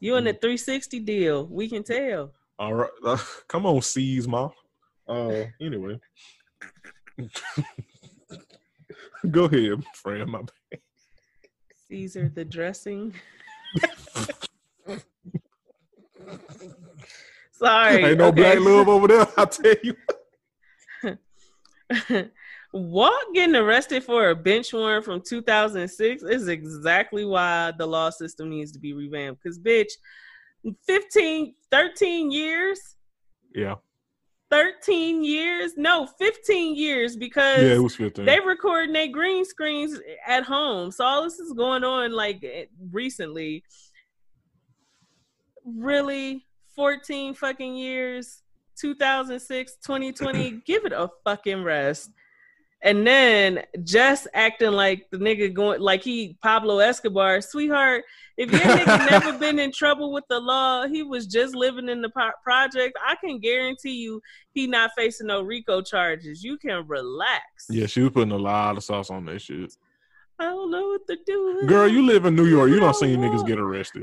[0.00, 1.46] You in the 360 deal.
[1.46, 2.32] We can tell.
[2.58, 4.50] All right, uh, come on, C's, ma.
[5.08, 5.98] Uh, anyway,
[9.30, 10.30] go ahead, friend.
[10.30, 10.80] My bad.
[11.88, 13.14] Caesar the dressing.
[17.52, 18.04] Sorry.
[18.04, 18.42] Ain't no okay.
[18.42, 19.26] black love over there.
[19.36, 19.94] I tell you.
[22.72, 28.48] Walt getting arrested for a bench warrant from 2006 is exactly why the law system
[28.48, 29.42] needs to be revamped.
[29.42, 29.90] Because, bitch,
[30.86, 32.78] 15, 13 years,
[33.54, 33.74] Yeah,
[34.50, 38.24] 13 years, no, 15 years because yeah, it was fifteen.
[38.24, 40.90] they recording their green screens at home.
[40.90, 43.62] So all this is going on like eh, recently.
[45.64, 46.46] Really?
[46.74, 48.42] 14 fucking years,
[48.80, 52.10] 2006, 2020, give it a fucking rest.
[52.82, 58.04] And then just acting like the nigga going like he Pablo Escobar, sweetheart.
[58.38, 62.00] If your nigga never been in trouble with the law, he was just living in
[62.00, 62.98] the po- project.
[63.06, 66.42] I can guarantee you, he not facing no RICO charges.
[66.42, 67.42] You can relax.
[67.68, 69.76] yeah, she was putting a lot of sauce on that shit.
[70.38, 71.64] I don't know what to do.
[71.66, 72.70] Girl, you live in New York.
[72.70, 74.02] You don't see niggas get arrested.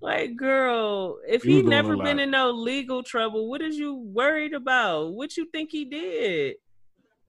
[0.00, 5.14] Like, girl, if he never been in no legal trouble, what is you worried about?
[5.14, 6.56] What you think he did?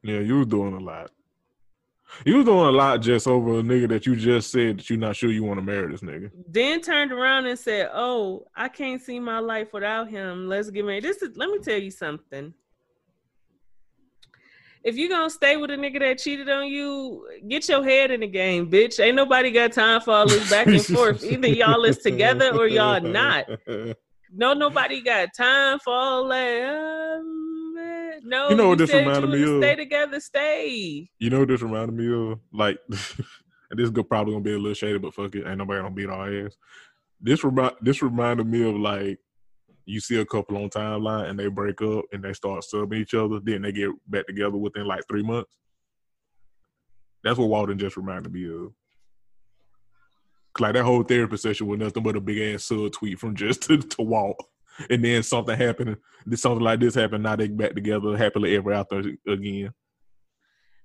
[0.03, 1.11] Yeah, you was doing a lot.
[2.25, 4.99] You was doing a lot just over a nigga that you just said that you're
[4.99, 6.29] not sure you want to marry this nigga.
[6.47, 10.47] Then turned around and said, "Oh, I can't see my life without him.
[10.49, 11.37] Let's get married." This is.
[11.37, 12.53] Let me tell you something.
[14.83, 18.21] If you gonna stay with a nigga that cheated on you, get your head in
[18.21, 18.99] the game, bitch.
[18.99, 21.23] Ain't nobody got time for all this back and forth.
[21.31, 23.45] Either y'all is together or y'all not.
[24.33, 27.19] No, nobody got time for all that.
[27.19, 29.61] Um, no, You know what this reminded me of?
[29.61, 31.09] Stay together, stay.
[31.19, 32.39] You know what this reminded me of?
[32.53, 35.81] Like, and this is probably gonna be a little shady, but fuck it, ain't nobody
[35.81, 36.55] gonna beat our ass.
[37.19, 39.19] This remind this reminded me of like
[39.85, 43.13] you see a couple on timeline and they break up and they start subbing each
[43.13, 45.51] other, then they get back together within like three months.
[47.23, 48.73] That's what Walden just reminded me of.
[50.59, 53.63] Like that whole therapy session was nothing but a big ass sub tweet from just
[53.67, 54.43] to, to Walt.
[54.89, 55.97] And then something happened,
[56.35, 57.23] something like this happened.
[57.23, 59.73] Now they back together happily ever after again.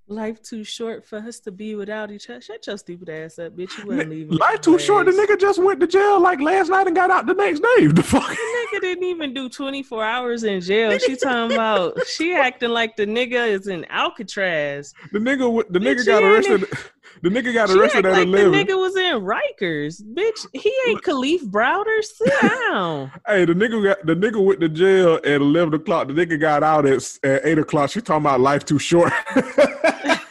[0.09, 2.41] Life too short for us to be without each other.
[2.41, 3.77] Shut your stupid ass up, bitch.
[3.77, 4.37] You wasn't leaving.
[4.37, 5.07] Life too short.
[5.07, 7.87] The nigga just went to jail like last night and got out the next day.
[7.97, 8.23] The fuck.
[8.23, 10.97] nigga didn't even do 24 hours in jail.
[10.99, 14.95] She talking about she acting like the nigga is in Alcatraz.
[15.13, 16.65] The nigga, the Bitch, nigga got arrested.
[17.23, 18.53] The nigga got arrested at like eleven.
[18.53, 20.03] the nigga was in Rikers.
[20.03, 22.03] Bitch, he ain't Kalief Browder.
[22.03, 23.11] Sit down.
[23.27, 26.09] Hey, the nigga got the nigga went to jail at eleven o'clock.
[26.09, 27.91] The nigga got out at, at eight o'clock.
[27.91, 29.13] She talking about life too short.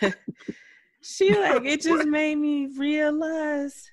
[1.01, 3.89] she like it just made me realize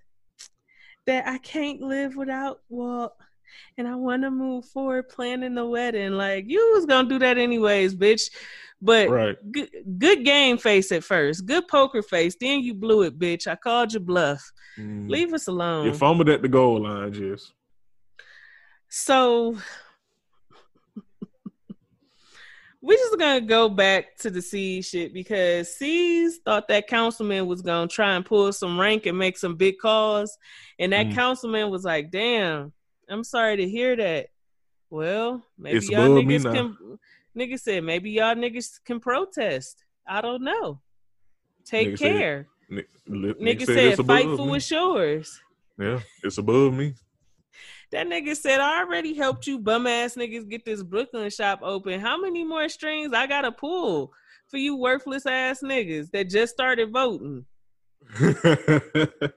[1.07, 3.13] that I can't live without Walt.
[3.77, 6.13] And I want to move forward planning the wedding.
[6.13, 8.31] Like you was gonna do that anyways, bitch.
[8.81, 9.53] But right.
[9.53, 12.35] good, good game face at first, good poker face.
[12.41, 13.47] Then you blew it, bitch.
[13.47, 14.43] I called you bluff.
[14.77, 15.09] Mm.
[15.09, 15.87] Leave us alone.
[15.87, 17.53] You fumbled at the goal line, Jess.
[18.89, 19.57] So
[22.83, 27.63] we just gonna go back to the C shit because C's thought that councilman was
[27.63, 30.37] gonna try and pull some rank and make some big calls,
[30.79, 31.15] and that Mm.
[31.15, 32.73] councilman was like, "Damn,
[33.09, 34.27] I'm sorry to hear that."
[34.91, 36.99] Well, maybe It's y'all niggas can.
[37.39, 39.85] Nigga said maybe y'all niggas can protest.
[40.07, 40.81] I don't know.
[41.65, 42.49] Take Nigga said- care.
[42.71, 45.41] N- Nigga it's said, "Fight for me." what's yours."
[45.79, 46.95] Yeah, it's above me.
[47.93, 52.01] That nigga said, I already helped you bum ass niggas get this Brooklyn shop open.
[52.01, 54.13] How many more strings I gotta pull
[54.49, 57.45] for you worthless ass niggas that just started voting?
[58.19, 59.31] I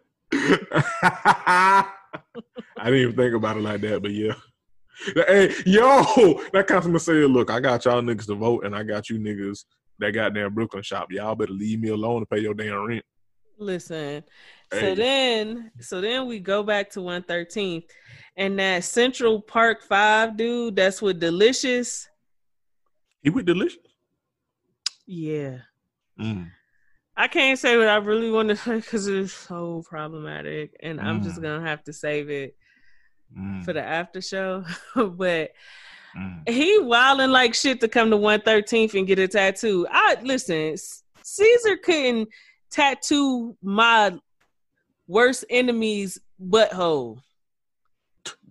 [2.85, 4.33] didn't even think about it like that, but yeah.
[5.27, 9.09] Hey, yo, that customer said, look, I got y'all niggas to vote and I got
[9.09, 9.65] you niggas
[9.99, 11.11] that got goddamn Brooklyn shop.
[11.11, 13.03] Y'all better leave me alone to pay your damn rent.
[13.57, 14.23] Listen.
[14.71, 14.79] Hey.
[14.81, 17.83] So then so then we go back to 113th
[18.37, 22.07] and that Central Park 5 dude that's with Delicious.
[23.21, 23.79] He with delicious.
[25.07, 25.57] Yeah.
[26.19, 26.51] Mm.
[27.17, 31.23] I can't say what I really want to say because it's so problematic, and I'm
[31.23, 31.43] just Mm.
[31.43, 32.55] gonna have to save it
[33.35, 33.63] Mm.
[33.65, 34.63] for the after show.
[34.95, 35.51] but
[36.15, 36.47] Mm.
[36.49, 39.87] he wilding like shit to come to 113th and get a tattoo.
[39.89, 40.75] I listen,
[41.23, 42.29] Ceaser couldn't
[42.75, 44.17] tattoo my
[45.07, 47.21] worst enemy's butthole.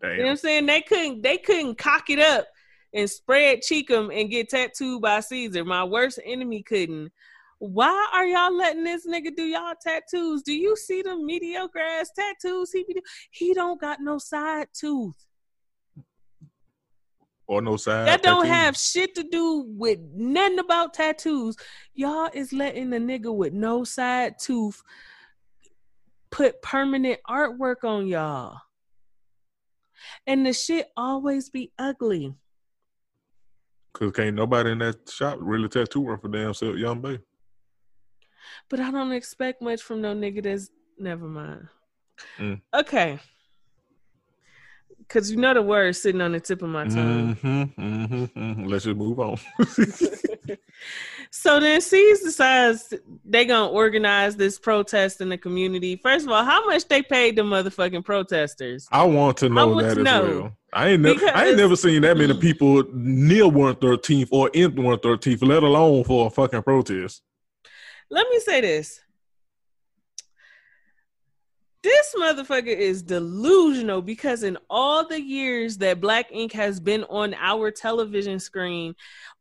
[0.01, 0.13] Damn.
[0.13, 0.67] You know what I'm saying?
[0.67, 2.47] They couldn't they couldn't cock it up
[2.95, 5.67] and spread cheek 'em and get tattooed by Ceaser.
[5.67, 7.13] My worst enemy couldn't.
[7.59, 10.43] Why are y'all letting this nigga do y'all tattoos?
[10.43, 13.01] Do you see the mediocre ass tattoos he be do?
[13.31, 15.24] He don't got no side tooth.
[17.47, 18.09] Or no side.
[18.09, 21.57] That don't have shit to do with nothing about tattoos.
[21.95, 24.83] Y'all is letting the nigga with no side tooth
[26.31, 28.61] put permanent artwork on y'all.
[30.27, 32.35] And the shit always be ugly.
[33.93, 37.23] Cause can't nobody in that shop really tattoo one for damn self young baby.
[38.69, 41.69] But I don't expect much from no nigga that's never mind.
[42.39, 42.61] Mm.
[42.75, 43.21] Okay.
[45.09, 47.37] Cause you know the word sitting on the tip of my tongue.
[47.37, 48.65] Mm-hmm, mm-hmm, mm-hmm.
[48.65, 49.39] Let's just move on.
[51.37, 55.97] So then Ceaser decides they gonna organize this protest in the community.
[55.97, 58.87] First of all, how much they paid the motherfucking protesters?
[58.93, 60.41] I want to know want that to as know.
[60.41, 60.57] well.
[60.73, 64.81] I ain't never, I ain't never seen that many people near one thirteenth or in
[64.81, 67.21] one thirteenth, let alone for a fucking protest.
[68.11, 69.01] Let me say this.
[71.85, 77.35] This motherfucker is delusional because in all the years that Black Ink has been on
[77.35, 78.95] our television screen,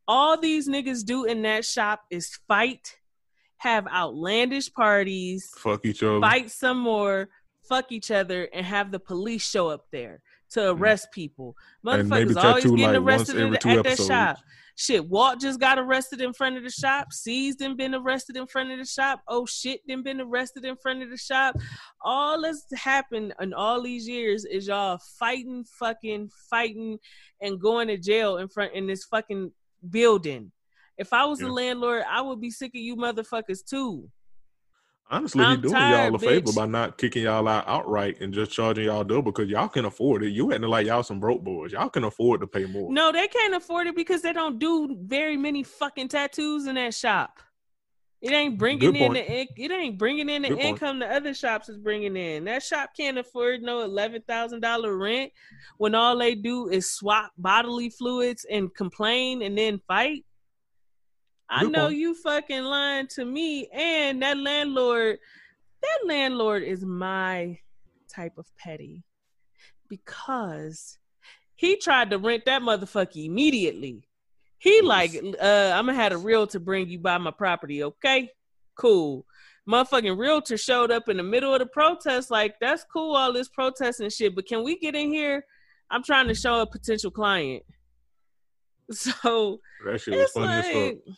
[0.10, 2.98] all these niggas do in that shop is fight,
[3.60, 6.20] have outlandish parties, Fuck each other.
[6.20, 7.30] fight some more,
[7.70, 11.56] fuck each other, and have the police show up there to arrest people.
[11.86, 12.10] Mm.
[12.10, 14.38] Motherfuckers always getting arrested at, at that shop.
[14.76, 17.10] Shit, Walt just got arrested in front of the shop.
[17.14, 19.22] Ceaser then been arrested in front of the shop.
[19.28, 21.56] Oh shit, then been arrested in front of the shop.
[22.04, 26.98] All that's happened in all these years is y'all fighting, fucking fighting,
[27.42, 29.52] and going to jail in front in this fucking
[29.90, 30.52] building.
[30.98, 31.52] If I was the Yeah.
[31.52, 34.10] landlord, I would be sick of you motherfuckers too.
[35.10, 36.56] Honestly, I'm he doing tired, y'all a favor bitch.
[36.56, 40.24] by not kicking y'all out outright and just charging y'all double because y'all can afford
[40.24, 40.30] it.
[40.30, 41.72] You acting like y'all some broke boys.
[41.72, 42.92] Y'all can afford to pay more.
[42.92, 46.94] No, they can't afford it because they don't do very many fucking tattoos in that
[46.94, 47.40] shop.
[48.24, 50.68] It ain't bringing in the it ain't bringing in the Good point.
[50.70, 52.46] income the other shops is bringing in.
[52.46, 55.34] That shop can't afford no eleven thousand dollar rent
[55.78, 60.24] when all they do is swap bodily fluids and complain and then fight.
[61.50, 65.20] I know you fucking lying to me and that landlord.
[65.82, 67.60] That landlord is my
[68.14, 69.04] type of petty
[69.90, 70.98] because
[71.56, 74.08] he tried to rent that motherfucker immediately.
[74.58, 78.30] He like, uh, I'm gonna have a realtor bring you by my property, okay?
[78.76, 79.26] Cool.
[79.70, 83.50] Motherfucking realtor showed up in the middle of the protest, like, that's cool, all this
[83.50, 85.46] protest and shit, but can we get in here?
[85.90, 87.64] I'm trying to show a potential client.
[88.92, 91.16] So That shit was funny as fuck.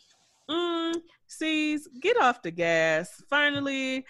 [0.50, 3.22] Mm, Ceaser, get off the gas.
[3.28, 4.04] Finally,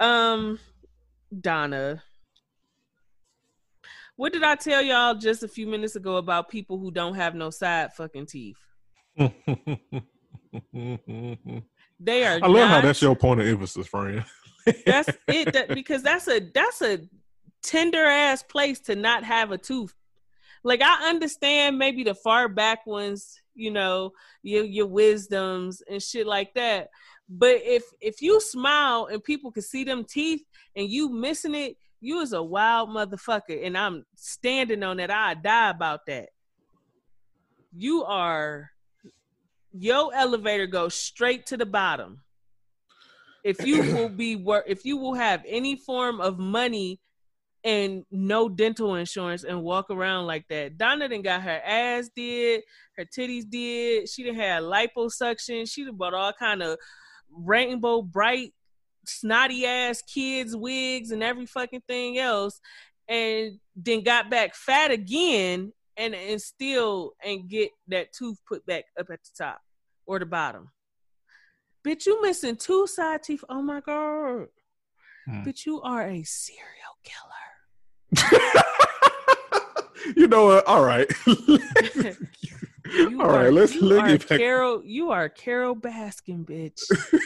[0.00, 0.58] um,
[1.40, 2.02] Donna.
[4.16, 7.34] What did I tell y'all just a few minutes ago about people who don't have
[7.34, 8.58] no side fucking teeth?
[11.98, 12.38] They are.
[12.42, 14.24] I love how that's your point of emphasis, friend.
[14.84, 15.52] That's it.
[15.52, 17.00] That, because that's a that's a
[17.62, 19.94] tender ass place to not have a tooth.
[20.62, 26.26] Like I understand maybe the far back ones, you know, your your wisdoms and shit
[26.26, 26.90] like that.
[27.28, 30.44] But if if you smile and people can see them teeth
[30.76, 33.66] and you missing it, you is a wild motherfucker.
[33.66, 35.10] And I'm standing on that.
[35.10, 36.28] I die about that.
[37.72, 38.70] You are
[39.72, 42.22] your elevator goes straight to the bottom.
[43.44, 47.00] If you will be wor- if you will have any form of money
[47.66, 50.78] and no dental insurance and walk around like that.
[50.78, 52.62] Donna done got her ass did,
[52.96, 54.08] her titties did.
[54.08, 55.68] She done had liposuction.
[55.68, 56.78] She done bought all kind of
[57.28, 58.54] rainbow bright
[59.04, 62.60] snotty ass kids wigs and every fucking thing else
[63.08, 68.84] and then got back fat again and and still and get that tooth put back
[68.98, 69.60] up at the top
[70.06, 70.70] or the bottom.
[71.86, 73.44] Bitch, you missing two side teeth.
[73.48, 74.46] Oh my god.
[75.26, 75.42] Hmm.
[75.42, 77.45] Bitch, you are a serial killer.
[80.16, 80.66] you know what?
[80.66, 81.10] All right.
[82.88, 84.38] You All right, are- let's you let's are get back.
[84.38, 86.80] Carol, you are Carole Baskin, bitch.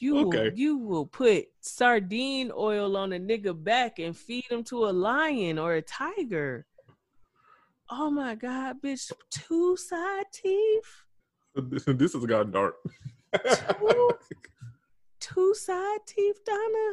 [0.00, 0.50] You Okay.
[0.50, 4.92] will, you will put sardine oil on a nigga back and feed him to a
[4.94, 6.64] lion or a tiger.
[7.90, 9.10] Oh my god, bitch!
[9.32, 11.02] Two side teeth,
[11.56, 12.76] This, this has gotten dark.
[13.34, 14.10] two,
[15.18, 16.92] two side teeth, Donna.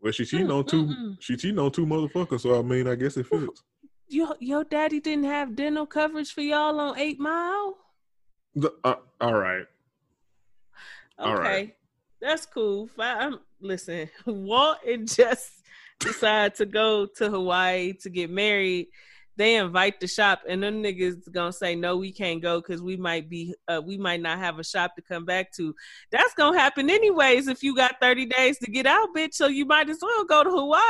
[0.00, 1.16] Well, she cheating on 2 Mm-mm.
[1.20, 2.40] She cheating on two motherfuckers.
[2.40, 3.62] So I mean, I guess it fits.
[4.08, 7.76] Your your daddy didn't have dental coverage for y'all on Eight Mile.
[8.54, 9.64] The- uh, all right.
[11.20, 11.74] Okay, All right.
[12.20, 12.88] that's cool.
[12.96, 14.08] Fi- I'm listen.
[14.26, 15.50] Walt and Jess
[15.98, 18.86] decide to go to Hawaii to get married.
[19.38, 22.96] They invite the shop, and them niggas gonna say no, we can't go because we
[22.96, 25.72] might be, uh, we might not have a shop to come back to.
[26.10, 29.34] That's gonna happen anyways if you got thirty days to get out, bitch.
[29.34, 30.82] So you might as well go to Hawaii.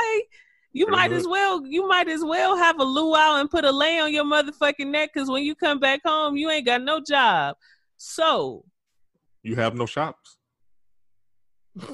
[0.73, 3.71] You Pretty might as well, you might as well have a luau and put a
[3.71, 7.03] lay on your motherfucking neck because when you come back home, you ain't got no
[7.07, 7.55] job.
[7.99, 8.65] So
[9.43, 10.39] You have no shops.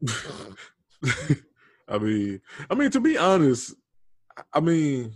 [1.88, 2.40] I mean,
[2.70, 3.74] I mean to be honest,
[4.52, 5.12] I mean,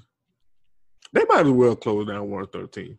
[1.13, 2.99] they might as well close down one thirteen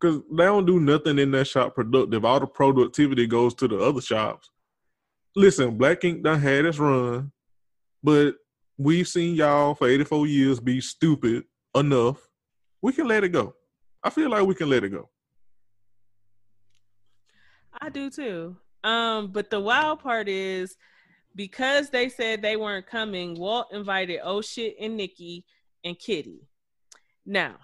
[0.00, 2.24] because they don't do nothing in that shop productive.
[2.24, 4.50] All the productivity goes to the other shops.
[5.36, 7.30] Listen, Black Ink done had its run,
[8.02, 8.34] but
[8.78, 11.44] we've seen y'all for eighty four years be stupid
[11.74, 12.18] enough.
[12.82, 13.54] We can let it go.
[14.02, 15.08] I feel like we can let it go.
[17.80, 18.56] I do too.
[18.82, 20.76] Um, but the wild part is
[21.36, 25.44] because they said they weren't coming, Walt invited Oh shit and Nikki
[25.84, 26.48] and Kitty.
[27.26, 27.56] Now,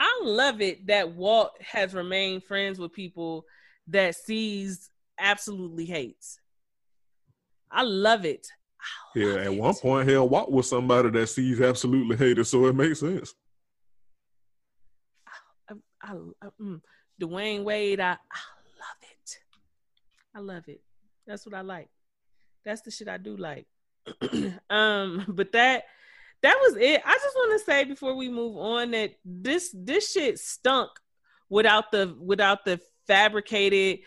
[0.00, 3.44] I love it that Walt has remained friends with people
[3.88, 4.88] that Ceaser
[5.18, 6.38] absolutely hates.
[7.70, 8.46] I love it.
[8.80, 9.58] I Yeah, at it.
[9.58, 13.34] one point, hell, Walt was somebody that Ceaser absolutely hated, so it makes sense.
[15.68, 16.12] I, I,
[16.42, 16.80] I- mm,
[17.20, 18.14] Dwyane Wade, I, I
[18.78, 19.38] love it.
[20.34, 20.80] I love it.
[21.26, 21.88] That's what I like.
[22.64, 23.66] That's the shit I do like.
[24.70, 25.84] um, but that
[26.44, 27.00] that was it.
[27.04, 30.90] I just want to say before we move on that this this shit stunk
[31.48, 34.00] without the without the fabricated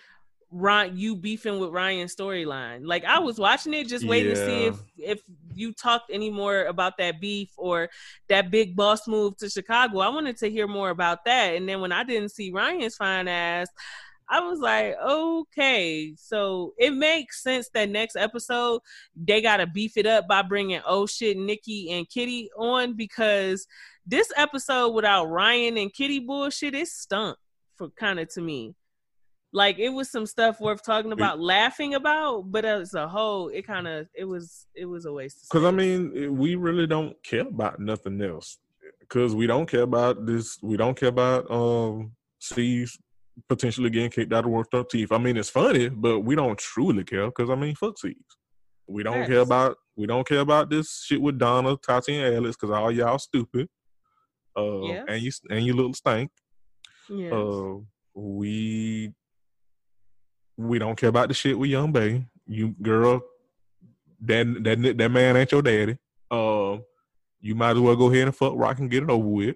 [0.51, 2.85] Ryan you beefing with Ryan storyline.
[2.85, 5.21] Like I was watching it just waiting to see if if
[5.55, 7.89] you talked any more about that beef or
[8.29, 9.99] that big boss move to Chicago.
[9.99, 11.55] I wanted to hear more about that.
[11.55, 13.67] And then when I didn't see Ryan's fine ass,
[14.29, 18.81] I was like, okay, so it makes sense that next episode
[19.15, 23.65] they gotta beef it up by bringing oh shit Nikki and Kitty on because
[24.05, 27.37] this episode without Ryan and Kitty bullshit it stunk
[27.77, 28.75] for kind of to me.
[29.53, 33.65] Like it was some stuff worth talking about, laughing about, but as a whole, it
[33.65, 35.47] kind of it was it was a waste.
[35.49, 38.57] Because I mean, we really don't care about nothing else.
[38.99, 40.59] Because we don't care about this.
[40.61, 42.99] We don't care about um Steve's
[43.49, 45.11] potentially getting kicked out of worked up teeth.
[45.11, 47.27] I mean, it's funny, but we don't truly care.
[47.27, 48.19] Because I mean, fuck seeds.
[48.87, 49.77] We don't care about.
[49.95, 52.55] We don't care about this shit with Donna, Tati, and Alex.
[52.55, 53.67] Because all y'all stupid.
[54.57, 55.03] Uh, Yeah.
[55.07, 56.31] and you and you little stank.
[57.09, 57.31] yeah.
[57.31, 57.79] Uh,
[58.15, 59.13] we
[60.57, 62.25] we don't care about the shit with Young Bae.
[62.47, 63.21] You girl,
[64.21, 65.97] that that that man ain't your daddy.
[66.31, 66.83] Um,
[67.39, 69.55] you might as well go ahead and fuck rock and get it over with.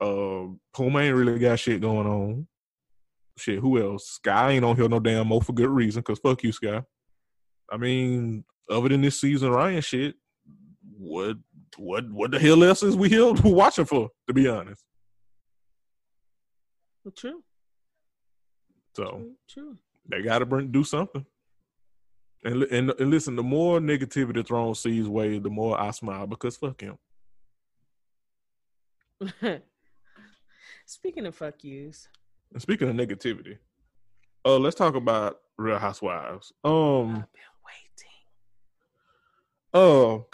[0.00, 2.46] Uh, Puma ain't really got shit going on.
[3.36, 4.06] Shit, who else?
[4.06, 6.02] Sky ain't on here no damn more for good reason.
[6.02, 6.82] Cause fuck you, Sky.
[7.70, 10.14] I mean, other than this season Ryan shit,
[10.98, 11.36] what
[11.76, 14.10] what what the hell else is we here watching for?
[14.26, 14.84] To be honest,
[17.16, 17.42] true,
[18.94, 19.04] so.
[19.04, 19.78] true, true.
[20.08, 21.24] They got to bring do something.
[22.44, 26.56] And, and and listen, the more negativity thrown C's way, the more I smile because
[26.56, 26.98] fuck him.
[30.86, 32.08] Speaking of fuck yous,
[32.52, 33.58] And speaking of negativity,
[34.44, 36.52] uh, let's talk about Real Housewives.
[36.64, 37.42] Um, I've been
[39.72, 40.26] waiting.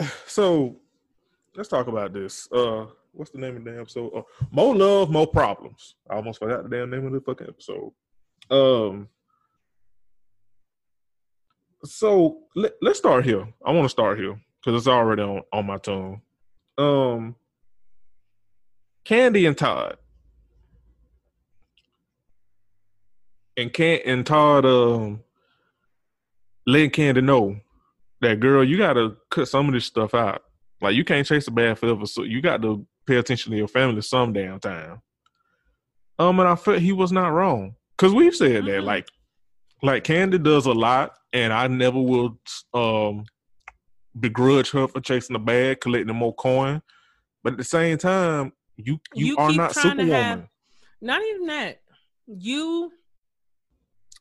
[0.00, 0.76] uh, so
[1.56, 2.50] let's talk about this.
[2.50, 4.12] Uh, what's the name of the damn episode?
[4.14, 5.94] Uh, more love, more problems.
[6.08, 7.92] I almost forgot the damn name of the fucking episode.
[8.50, 9.08] Um,
[11.84, 13.46] so let, let's start here.
[13.64, 16.22] I want to start here because it's already on, on my tongue.
[16.76, 17.36] Um,
[19.04, 19.96] Kandi and Todd.
[23.56, 25.20] and can't and Todd um
[26.66, 27.56] letting Kandi know
[28.20, 30.42] that girl, you gotta cut some of this stuff out.
[30.80, 33.68] Like you can't chase a bad forever, so you got to pay attention to your
[33.68, 35.02] family some damn time.
[36.18, 38.84] Um, and I felt he was not wrong because we've said that Mhm.
[38.84, 39.08] like,
[39.82, 42.38] like Kandi does a lot, and I never will
[42.72, 43.24] um
[44.18, 46.82] begrudge her for chasing the bag, collecting more coin.
[47.42, 48.52] But at the same time,
[48.84, 50.12] you you, You are keep not trying to Superwoman.
[50.40, 50.48] have-
[51.00, 51.80] Not even that.
[52.26, 52.92] You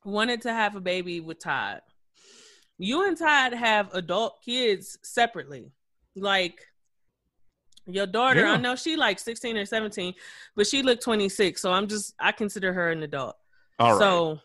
[0.05, 1.81] wanted to have a baby with Todd.
[2.77, 5.71] You and Todd have adult kids separately.
[6.15, 6.59] Like
[7.85, 8.53] your daughter, Yeah.
[8.53, 10.13] I know she like 16 or 17,
[10.55, 11.61] but she looked 26.
[11.61, 13.35] So I'm just I consider her an adult.
[13.79, 13.99] All right.
[13.99, 14.39] So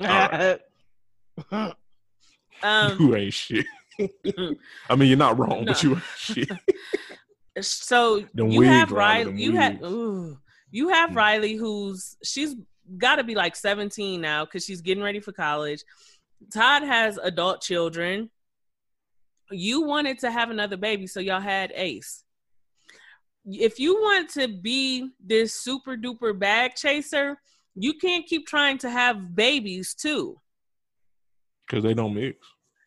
[2.62, 3.66] um you ain't shit.
[4.88, 6.50] I mean, you're not wrong, but you ain't shit.
[7.62, 10.38] so Them you have Riley, You have ooh,
[10.70, 11.10] you have.
[11.10, 11.16] Mm.
[11.16, 12.56] Riley, who's she's
[12.96, 15.84] got to be like 17 now because she's getting ready for college.
[16.52, 18.30] Todd has adult children.
[19.50, 22.24] You wanted to have another baby, so y'all had Ace.
[23.46, 27.38] If you want to be this super duper bag chaser,
[27.74, 30.38] you can't keep trying to have babies too.
[31.66, 32.36] Because they don't mix.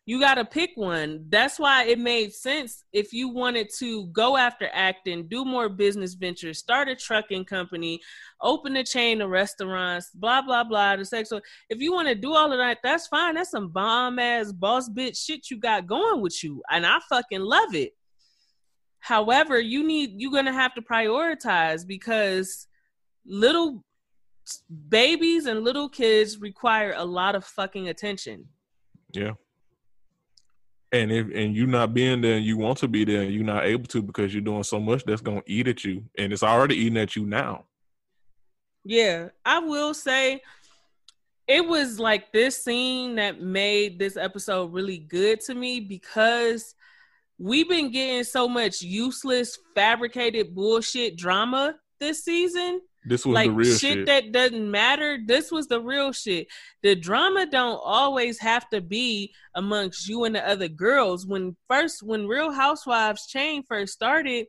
[0.04, 1.26] You got to pick one.
[1.28, 6.14] That's why it made sense if you wanted to go after acting, do more business
[6.14, 8.00] ventures, start a trucking company,
[8.40, 10.96] open a chain of restaurants, blah blah blah.
[10.96, 11.40] The sexual.
[11.68, 13.36] If you want to do all of that, that's fine.
[13.36, 17.40] That's some bomb ass boss bitch shit you got going with you, and I fucking
[17.40, 17.92] love it.
[18.98, 22.66] However, you need you're gonna have to prioritize because
[23.24, 23.84] little
[24.88, 28.46] babies and little kids require a lot of fucking attention.
[29.12, 29.32] Yeah.
[30.92, 33.44] And if and you not being there and you want to be there and you're
[33.44, 36.04] not able to because you're doing so much that's gonna eat at you.
[36.18, 37.64] And it's already eating at you now.
[38.84, 40.42] Yeah, I will say
[41.46, 46.74] it was like this scene that made this episode really good to me because
[47.38, 52.80] we've been getting so much useless, fabricated bullshit drama this season.
[53.04, 54.06] This was like the real shit, shit.
[54.06, 55.18] that doesn't matter.
[55.24, 56.46] This was the real shit.
[56.82, 61.26] The drama don't always have to be amongst you and the other girls.
[61.26, 64.46] When first, when Real Housewives chain first started,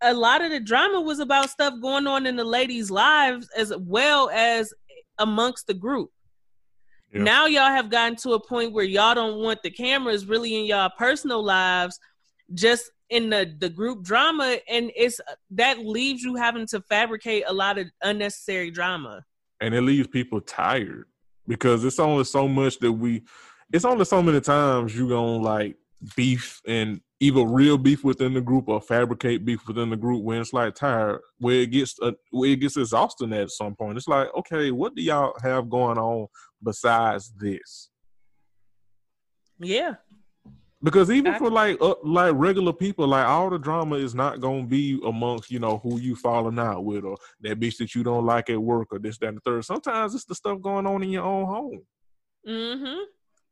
[0.00, 3.72] a lot of the drama was about stuff going on in the ladies' lives as
[3.76, 4.72] well as
[5.18, 6.10] amongst the group.
[7.12, 7.22] Yeah.
[7.22, 10.66] Now y'all have gotten to a point where y'all don't want the cameras really in
[10.66, 11.98] y'all personal lives,
[12.54, 17.52] just in the the group drama, and it's that leaves you having to fabricate a
[17.52, 19.24] lot of unnecessary drama.
[19.60, 21.04] and it leaves people tired
[21.46, 23.22] because it's only so much that we
[23.72, 25.76] it's only so many times you gonna like
[26.16, 30.40] beef and either real beef within the group or fabricate beef within the group when
[30.40, 33.96] it's like tired where it gets uh, where it gets exhausting at some point.
[33.96, 36.26] It's like okay what do y'all have going on
[36.62, 37.90] besides this?
[39.58, 39.94] Yeah,
[40.82, 44.64] because even for like uh, like regular people, like all the drama is not gonna
[44.64, 48.26] be amongst you know who you falling out with or that bitch that you don't
[48.26, 49.64] like at work or this that and the third.
[49.64, 51.82] Sometimes it's the stuff going on in your own home
[52.46, 53.02] mm-hmm.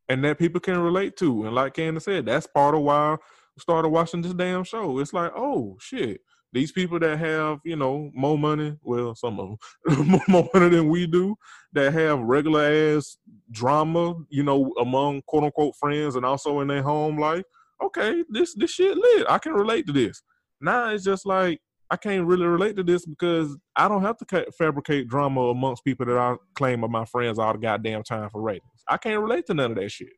[0.09, 1.47] and that people can relate to.
[1.47, 4.99] And like Candace said, that's part of why we started watching this damn show.
[4.99, 6.21] It's like, oh shit,
[6.53, 10.89] these people that have you know more money, well, some of them more money than
[10.89, 11.37] we do,
[11.73, 13.17] that have regular ass
[13.51, 17.45] drama, you know, among quote unquote friends and also in their home life.
[17.83, 19.27] Okay, this this shit lit.
[19.29, 20.23] I can relate to this.
[20.61, 24.25] Now it's just like I can't really relate to this because I don't have to
[24.25, 28.31] ca- fabricate drama amongst people that I claim are my friends all the goddamn time
[28.31, 28.85] for ratings.
[28.87, 30.13] I can't relate to none of that shit.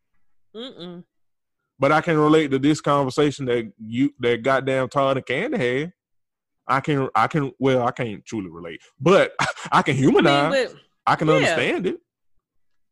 [0.54, 1.04] Mm-mm.
[1.78, 5.92] But I can relate to this conversation that you that goddamn Todd and Kandi had.
[6.66, 9.32] I can I can well I can't truly relate, but
[9.72, 10.52] I can I humanize.
[10.52, 11.34] mean, but I can Yeah.
[11.34, 11.96] understand it,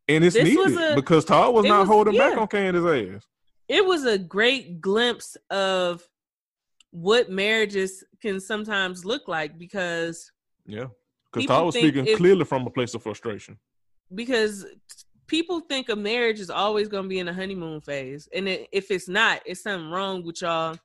[0.09, 3.27] and it's This needed a- because Todd was not was- holding back on Kandi's ass.
[3.69, 6.07] it was a great glimpse of
[6.91, 10.33] what marriages can sometimes look like because
[10.67, 10.87] Yeah,
[11.33, 13.59] because Todd was speaking if- clearly from a place of frustration.
[14.15, 14.67] because
[15.29, 18.69] people think a marriage is always going to be in a honeymoon phase and it,
[18.73, 20.77] if it's not it's something wrong with y'all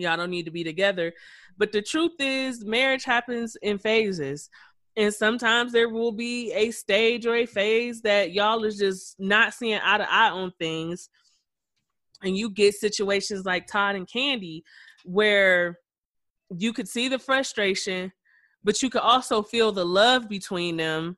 [0.00, 1.12] y'all don't need to be together.
[1.58, 4.48] But the truth is marriage happens in phases.
[4.96, 9.54] And sometimes there will be a stage or a phase that y'all is just not
[9.54, 11.08] seeing eye to eye on things.
[12.22, 14.64] And you get situations like todd and candy
[15.04, 15.78] where
[16.54, 18.12] you could see the frustration
[18.62, 21.16] but you could also feel the love between them.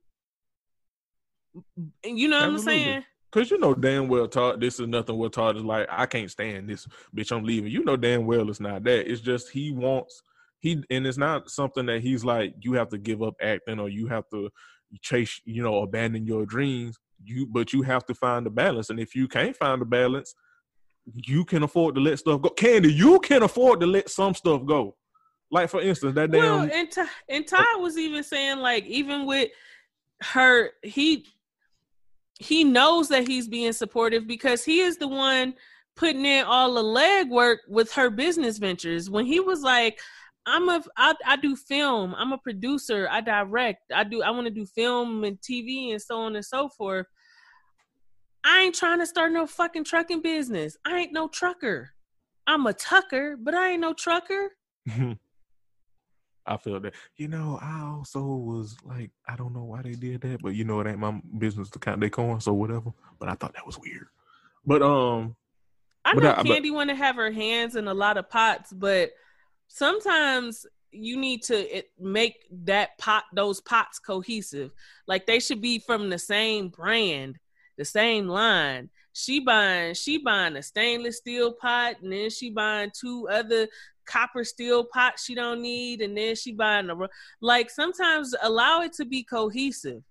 [2.05, 3.05] You know what I'm saying?
[3.33, 5.89] Cause you know damn well Todd, this is nothing what Todd is like.
[5.91, 7.33] I can't stand this bitch.
[7.35, 7.73] I'm leaving.
[7.73, 9.11] You know damn well it's not that.
[9.11, 10.23] It's just he wants
[10.63, 13.89] he, and it's not something that he's like you have to give up acting or
[13.89, 14.49] you have to,
[15.01, 16.99] chase, you know, abandon your dreams.
[17.25, 18.91] You but you have to find the balance.
[18.91, 20.35] And if you can't find the balance,
[21.15, 22.51] you can afford to let stuff go.
[22.51, 24.95] Kandi, you can afford to let some stuff go.
[25.51, 27.57] Like for instance, that damn Well, and Ty, and oh.
[27.57, 29.51] Ty was even saying like even with
[30.23, 31.27] her, he
[32.43, 35.55] he knows that he's being supportive because he is the one
[35.97, 39.11] putting in all the legwork with her business ventures.
[39.11, 40.01] When he was like,
[40.47, 42.15] "I'm a I, I do film.
[42.17, 43.09] I'm a producer.
[43.11, 43.93] I direct.
[43.95, 44.23] I do.
[44.23, 47.07] I want to do film and TV and so on and so forth."
[48.45, 50.77] I ain't trying to start no fucking trucking business.
[50.85, 51.91] I ain't no trucker.
[52.47, 54.51] I'm a tucker, but I ain't no trucker.
[56.47, 56.95] I feel that.
[57.17, 60.65] You know, I also was like, I don't know why they did that, but you
[60.65, 62.93] know, it ain't my business to count their coins or whatever.
[63.19, 64.07] But I thought that was weird.
[64.67, 65.37] But um,
[66.05, 69.11] I know I- Kandi want to have her hands in a lot of pots, but
[69.69, 74.71] sometimes you need to it, make that pot, those pots, cohesive.
[75.07, 77.39] Like they should be from the same brand,
[77.79, 78.91] the same line.
[79.15, 83.69] She buying, she buying a stainless steel pot, and then she buying two other
[84.07, 86.97] copper steel pot she don't need, and then she buying a
[87.41, 87.71] like.
[87.71, 90.03] Sometimes allow it to be cohesive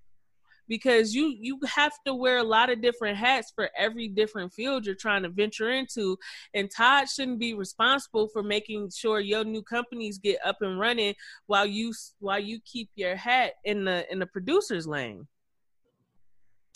[0.71, 4.85] because you you have to wear a lot of different hats for every different field
[4.85, 6.17] you're trying to venture into
[6.53, 11.13] and todd shouldn't be responsible for making sure your new companies get up and running
[11.47, 15.27] while you while you keep your hat in the in the producer's lane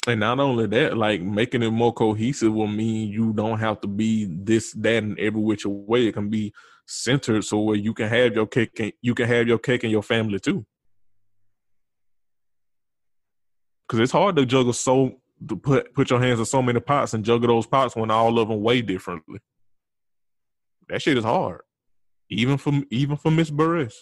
[0.08, 3.88] and not only that, like making it more cohesive will mean you don't have to
[3.88, 6.06] be this, that, and every which way.
[6.06, 6.54] It can be
[6.86, 9.92] centered so where you can have your cake and you can have your cake and
[9.92, 10.66] your family too.
[13.88, 17.14] Because it's hard to juggle so to put put your hands in so many pots
[17.14, 19.40] and juggle those pots when all of them weigh differently.
[20.90, 21.62] That shit is hard,
[22.30, 23.96] even for even for Miss Burruss.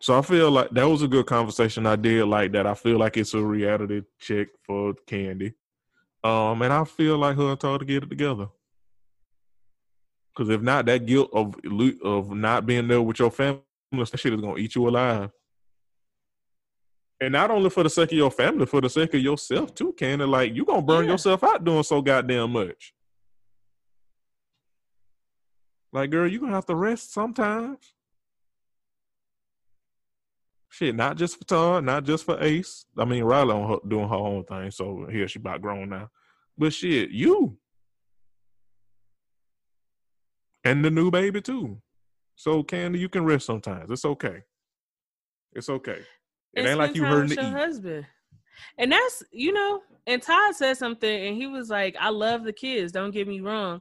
[0.00, 1.84] So I feel like that was a good conversation.
[1.86, 2.66] I did like that.
[2.66, 5.54] I feel like it's a reality check for Kandi,
[6.22, 8.48] um, and I feel like her and Todd to get it together.
[10.38, 11.56] Because if not, that guilt of
[12.04, 13.60] of not being there with your family,
[13.90, 15.30] that shit is gonna eat you alive.
[17.20, 19.92] And not only for the sake of your family, for the sake of yourself too,
[19.98, 20.28] Kandi.
[20.28, 21.12] Like you gonna burn Yeah.
[21.12, 22.94] yourself out doing so goddamn much.
[25.92, 27.92] Like, girl, you gonna have to rest sometimes.
[30.68, 32.86] Shit, not just for Todd, not just for Ace.
[32.96, 36.10] I mean, Riley on her, doing her own thing, so here she about grown now.
[36.56, 37.58] But shit, you
[40.64, 41.80] and the new baby too.
[42.36, 43.90] So Kandi, you can rest sometimes.
[43.90, 44.42] It's okay.
[45.52, 46.00] It's okay.
[46.54, 48.06] It ain't like you hurting your husband
[48.78, 52.52] and that's you know and todd said something and he was like i love the
[52.52, 53.80] kids don't get me wrong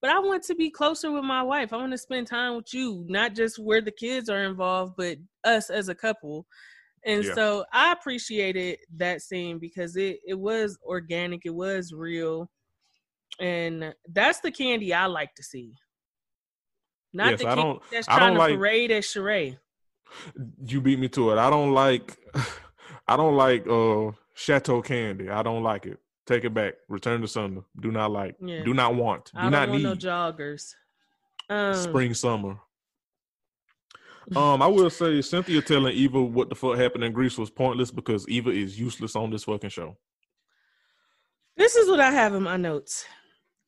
[0.00, 2.72] but i want to be closer with my wife i want to spend time with
[2.72, 6.46] you not just where the kids are involved but us as a couple
[7.04, 7.34] and Yeah.
[7.34, 12.50] so i appreciated that scene because it it was organic it was real
[13.40, 15.74] and that's the candy i like to see
[17.12, 19.58] not Yes, the I don't- that's I trying don't to like- parade as charade
[20.64, 21.38] You beat me to it.
[21.38, 22.16] I don't like
[23.08, 25.28] I don't like uh Chateau Candy.
[25.28, 25.98] I don't like it.
[26.26, 26.74] Take it back.
[26.88, 27.62] Return to Summer.
[27.80, 28.36] Do not like.
[28.40, 28.62] Yeah.
[28.62, 29.26] Do not want.
[29.32, 29.88] Do i don't not want need.
[29.88, 30.74] no joggers
[31.50, 32.58] um spring summer.
[34.36, 37.90] Um, I will say Cynthia telling Eva what the fuck happened in Greece was pointless
[37.90, 39.96] because Eva is useless on this fucking show.
[41.56, 43.04] This is what I have in my notes.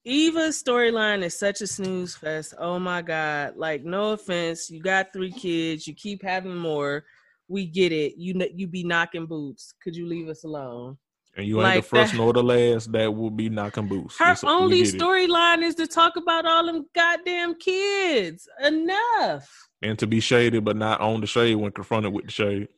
[0.04, 2.54] Eva's storyline is such a snooze fest.
[2.58, 3.56] Oh my god!
[3.56, 7.04] Like, no offense, you got three kids, you keep having more.
[7.48, 8.14] We get it.
[8.16, 9.74] You you be knocking boots.
[9.82, 10.98] Could you leave us alone?
[11.36, 14.16] And you ain't Like the first that- nor the last that will be knocking boots.
[14.18, 18.48] Her It's- only storyline is to talk about all them goddamn kids.
[18.62, 19.48] Enough.
[19.82, 22.68] and to be shaded, but not on the shade when confronted with the shade.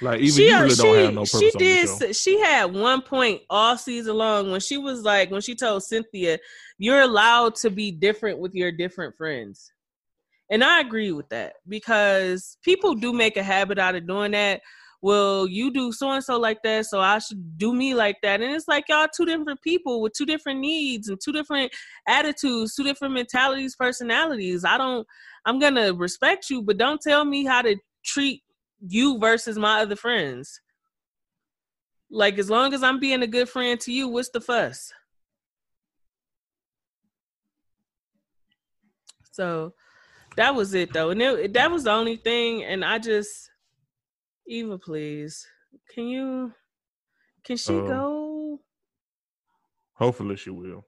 [0.00, 2.06] Like Eva, she you really she, don't have no purpose she on did this show.
[2.06, 5.82] s- she had one point all season long when she was like when she told
[5.82, 6.38] cynthia
[6.78, 9.72] you're allowed to be different with your different friends.
[10.50, 14.62] And i agree with that because people do make a habit out of doing that.
[15.02, 18.40] Well you do so and so like that so i should do me like that.
[18.40, 21.72] And it's like y'all two different people with two different needs and two different
[22.08, 24.64] attitudes two different mentalities personalities.
[24.64, 25.06] I don't
[25.44, 28.42] i'm gonna respect you but don't tell me how to treat
[28.80, 30.60] you versus my other friends.
[32.10, 34.92] Like as long as I'm being a good friend to you, what's the fuss?
[39.32, 39.74] So
[40.36, 41.10] that was it though.
[41.10, 43.50] And it, that was the only thing and I just
[44.46, 45.46] Eva please.
[45.94, 46.52] Can you
[47.44, 48.60] can she Um, go?
[49.94, 50.84] Hopefully she will.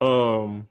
[0.00, 0.68] Um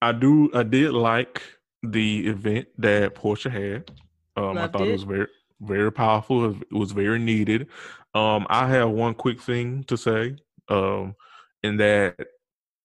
[0.00, 1.42] I do I did like
[1.82, 3.90] the event that Porsha had.
[4.36, 4.88] Um, I thought it.
[4.88, 4.92] it.
[4.92, 5.28] was very
[5.60, 6.50] very powerful.
[6.50, 7.68] It was, very needed.
[8.14, 10.36] Um, I have one quick thing to say.
[10.68, 11.14] Um,
[11.62, 12.16] in that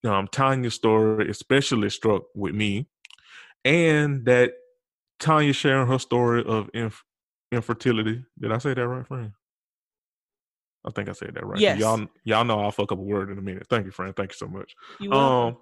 [0.06, 2.88] um, Tanya's story especially struck with me,
[3.66, 4.54] and that
[5.20, 7.04] Tanya sharing her story of inf-
[7.52, 8.24] infertility.
[8.39, 9.34] Did I say that right, friend?
[10.84, 11.60] I think I said that right.
[11.60, 11.80] Yes.
[11.80, 13.68] Y'all, y'all know I'll fuck up a word in a minute.
[13.70, 14.16] Thank you, friend.
[14.16, 14.76] Thank you so much.
[14.99, 15.12] You.
[15.12, 15.58] Um,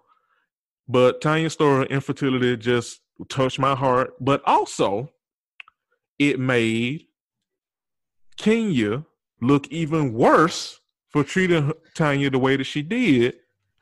[0.88, 4.14] but Tanya's story of infertility just touched my heart.
[4.22, 5.12] But also,
[6.20, 7.08] it made
[8.38, 9.06] Kenya
[9.42, 13.36] look even worse for treating Tanya the way that she did.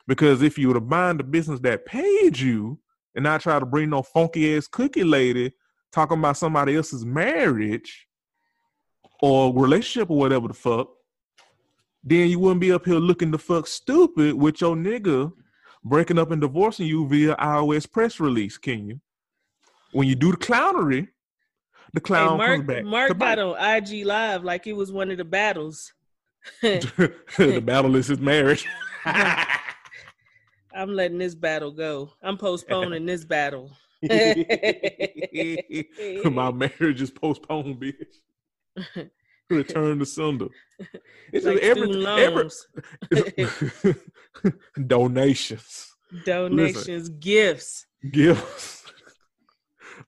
[0.06, 2.78] Because if you were to mind the business that paid you
[3.14, 5.52] and not try to bring no funky ass cookie lady
[5.92, 8.06] talking about somebody else's marriage
[9.20, 10.88] or relationship or whatever the fuck,
[12.02, 15.30] then you wouldn't be up here looking the fuck stupid with your nigga
[15.84, 19.00] breaking up and divorcing you via iOS press release, can you?
[19.92, 21.08] When you do the clownery,
[21.92, 22.84] the Hey, clown Marc, comes back.
[22.84, 25.92] Marc got on IG Live like it was one of the battles.
[26.62, 28.66] the battle is his marriage.
[29.04, 32.12] I'm letting this battle go.
[32.22, 33.72] I'm postponing this battle.
[34.02, 34.38] My
[36.52, 39.10] marriage is postponed, bitch.
[39.50, 40.48] Return to sender.
[41.32, 42.68] It's like just every, every loans,
[44.86, 47.86] donations, donations, gifts.
[48.10, 48.77] gifts.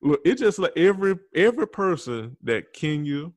[0.03, 3.30] Look, it's just like every every person that Kenya,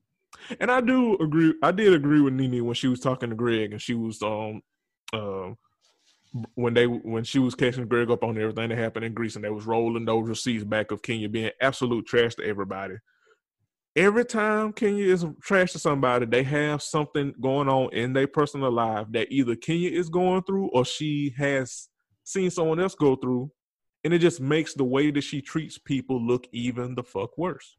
[0.60, 1.54] and I do agree.
[1.62, 4.62] I did agree with Nene when she was talking to Gregg, and she was um
[5.12, 5.56] um
[6.54, 9.44] when they when she was catching Gregg up on everything that happened in Greece, and
[9.44, 12.94] they was rolling those receipts back of Kenya being absolute trash to everybody.
[13.96, 18.72] Every time Kenya is trash to somebody, they have something going on in their personal
[18.72, 21.88] life that either Kenya is going through or she has
[22.24, 23.52] seen someone else go through,
[24.04, 27.76] and it just makes the way that she treats people look even the fuck worse.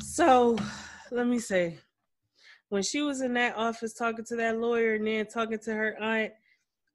[0.00, 0.56] So
[1.10, 1.78] let me say,
[2.68, 6.00] when she was in that office talking to that lawyer and then talking to her
[6.00, 6.32] aunt,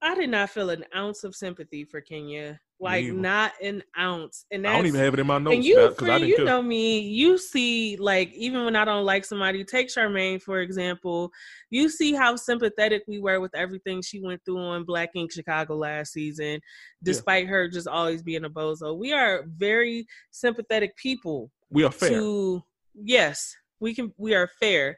[0.02, 2.60] I did not feel an ounce of sympathy for Kenya.
[2.80, 4.46] Like not an ounce.
[4.52, 6.44] And I don't even have it in my notes and you, because I didn't you
[6.44, 7.00] know me.
[7.00, 11.32] You see, like even when I don't like somebody, take Charmaine for example.
[11.70, 15.78] You see how sympathetic we were with everything she went through on Black Ink Chicago
[15.78, 16.60] last season,
[17.02, 18.98] despite her just always being a bozo.
[18.98, 22.10] We are very sympathetic people we are fair.
[22.10, 24.98] to yes, we can we are fair.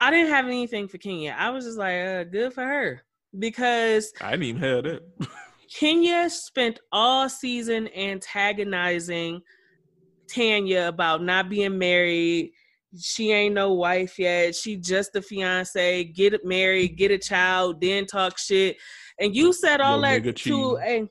[0.00, 1.34] I didn't have anything for Kenya.
[1.36, 3.02] I was just like, uh, good for her.
[3.38, 5.02] Because I didn't even have that.
[5.78, 9.40] Kenya spent all season antagonizing
[10.28, 12.52] Tanya about not being married.
[12.96, 14.54] She ain't no wife yet.
[14.54, 16.04] She just a fiance.
[16.04, 18.76] Get married, get a child, then talk shit.
[19.18, 21.08] And you said all Your that to, and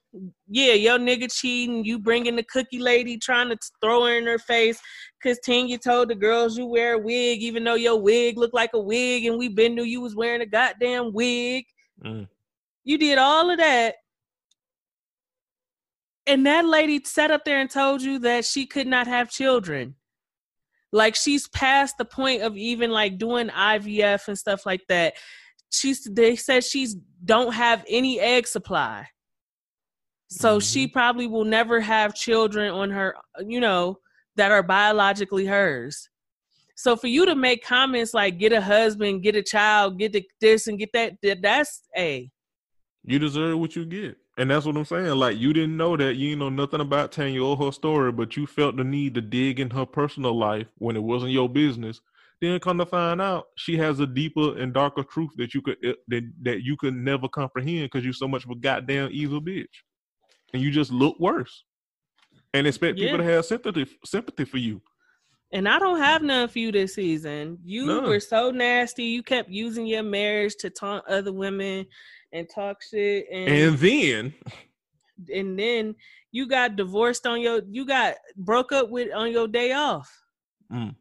[0.50, 1.86] yeah, your nigga cheating.
[1.86, 4.80] You bringing the cookie lady, trying to throw her in her face.
[5.22, 8.72] Cause Tanya told the girls you wear a wig, even though your wig looked like
[8.74, 11.64] a wig, and we been knew you was wearing a goddamn wig.
[12.04, 12.28] Mm.
[12.84, 13.96] You did all of that.
[16.26, 19.96] And that lady sat up there and told you that she could not have children.
[20.94, 25.16] Like she's past the point of even like doing IVF and stuff like that.
[25.72, 29.08] She's they said she's don't have any egg supply.
[30.30, 33.16] So she probably will never have children on her,
[33.46, 34.00] you know,
[34.36, 36.10] that are biologically hers.
[36.84, 40.28] So for you to make comments like get a husband, get a child, get the,
[40.42, 42.30] this and get that, that that's a
[43.06, 44.18] You deserve what you get.
[44.38, 45.16] And that's what I'm saying.
[45.16, 48.46] Like you didn't know that, you know nothing about Tanya or her story, but you
[48.46, 52.02] felt the need to dig in her personal life when it wasn't your business.
[52.42, 55.78] Then come to find out, she has a deeper and darker truth that you could
[55.88, 59.40] uh, that, that you could never comprehend because you're so much of a goddamn evil
[59.40, 59.68] bitch,
[60.54, 61.64] and you just look worse,
[62.54, 64.82] and expect people to have sympathy sympathy for you.
[65.54, 67.60] And I don't have none for you this season.
[67.64, 68.04] You None.
[68.06, 69.04] were so nasty.
[69.04, 71.86] You kept using your marriage to taunt other women
[72.32, 73.28] and talk shit.
[73.32, 74.34] And And then
[75.32, 75.96] and then
[76.32, 80.12] you got divorced on your you got broke up with on your day off.
[80.72, 80.96] Mm.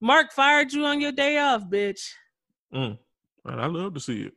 [0.00, 2.10] Marc fired you on your day off, bitch.
[2.74, 2.98] mm,
[3.44, 4.28] and I love to see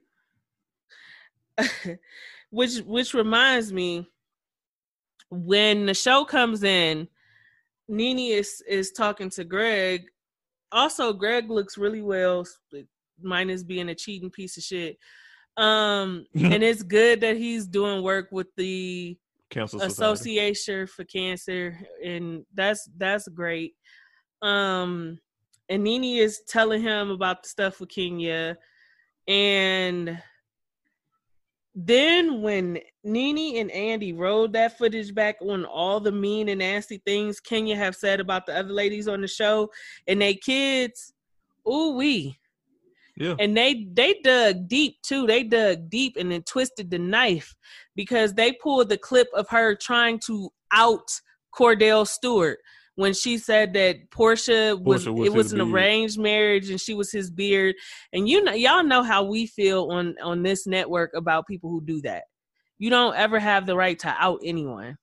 [1.58, 2.00] it.
[2.52, 4.08] which which reminds me
[5.32, 7.08] when the show comes in
[7.88, 10.06] Nene is is talking to Gregg.
[10.72, 12.46] Also Gregg looks really well
[13.22, 14.98] minus being a cheating piece of shit.
[15.58, 19.18] Um and it's good that he's doing work with the
[19.54, 19.86] Society.
[19.86, 23.74] association for cancer and that's that's great.
[24.42, 25.20] Um
[25.70, 28.58] and Nene is telling him about the stuff with Kenya.
[29.28, 30.22] And
[31.76, 37.02] then when Nene and Andy rolled that footage back on all the mean and nasty
[37.06, 39.70] things Kenya have said about the other ladies on the show
[40.08, 41.14] and they kids,
[41.68, 42.38] ooh wee.
[43.18, 43.36] Yeah.
[43.40, 45.26] And they they dug deep too.
[45.26, 47.56] They dug deep and then twisted the knife
[47.96, 51.10] because they pulled the clip of her trying to out
[51.54, 52.60] Kordell Stewart
[52.96, 55.74] when she said that Porsha was, Porsha was it was an beard.
[55.74, 57.76] arranged marriage and she was his beard.
[58.14, 61.82] And you know y'all know how we feel on on this network about people who
[61.82, 62.24] do that.
[62.78, 64.98] You don't ever have the right to out anyone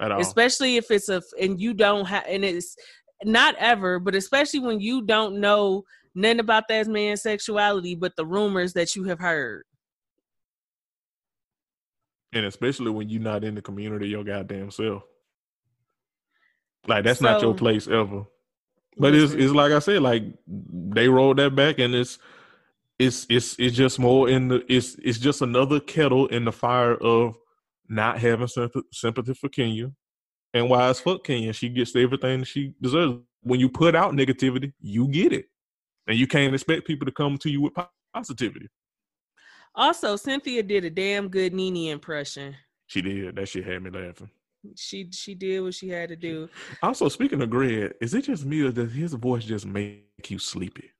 [0.00, 0.20] At all.
[0.20, 2.76] especially if it's a and you don't have and it's
[3.24, 8.24] not ever but especially when you don't know nothing about that man's sexuality but the
[8.26, 9.64] rumors that you have heard
[12.32, 15.02] and especially when you're not in the community your goddamn self.
[16.88, 18.24] Like that's not your place ever.
[18.98, 22.18] But it's it's like I said, like they rolled that back, and it's
[22.98, 26.94] it's it's it's just more in the it's it's just another kettle in the fire
[26.94, 27.36] of
[27.88, 29.92] not having sympathy, sympathy for Kenya,
[30.54, 33.18] and why as fuck Kenya, she gets everything she deserves.
[33.42, 35.46] When you put out negativity, you get it,
[36.06, 37.74] and you can't expect people to come to you with
[38.14, 38.68] positivity.
[39.74, 42.56] also cynthia did a damn good nene impression
[42.86, 43.48] She did that.
[43.48, 44.30] Shit had me laughing.
[44.76, 46.48] She she did what she had to do
[46.82, 50.38] Also, speaking of Gregg, is it just me or does his voice just make you
[50.38, 50.90] sleepy?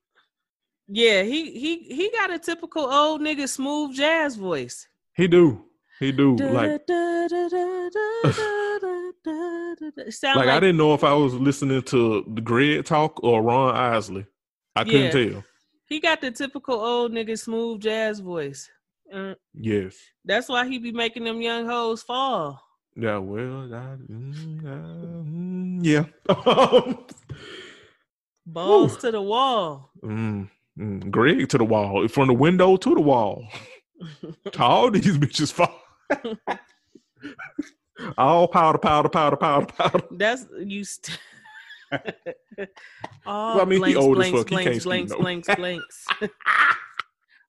[0.89, 5.65] yeah he he he got a typical old nigga smooth jazz voice He do.
[5.99, 6.35] He do.
[6.37, 6.81] Like,
[10.09, 13.75] Sound like I didn't know if I was listening to the Gregg talk or Ron
[13.75, 14.25] Isley.
[14.75, 15.43] I couldn't tell.
[15.87, 18.69] he got the typical old nigga smooth jazz voice
[19.13, 19.97] Uh, Yes.
[20.23, 22.61] That's why he be making them young hoes fall.
[22.99, 23.17] Yeah.
[23.19, 26.05] Well, I, mm, yeah.
[28.45, 28.99] Balls Whew.
[29.01, 29.91] to the wall.
[30.03, 33.45] mm, mm, Gregg to the wall, from the window to the wall.
[34.51, 35.79] to all these bitches fall.
[38.17, 40.03] all powder, powder, powder, powder, powder.
[40.11, 40.83] That's you.
[40.83, 41.19] St-
[41.91, 41.99] oh,
[43.25, 44.49] Well, I mean, he blanks, old as blanks, fuck.
[44.49, 45.19] He can't ski, blanks, no.
[45.19, 46.07] blanks, blanks.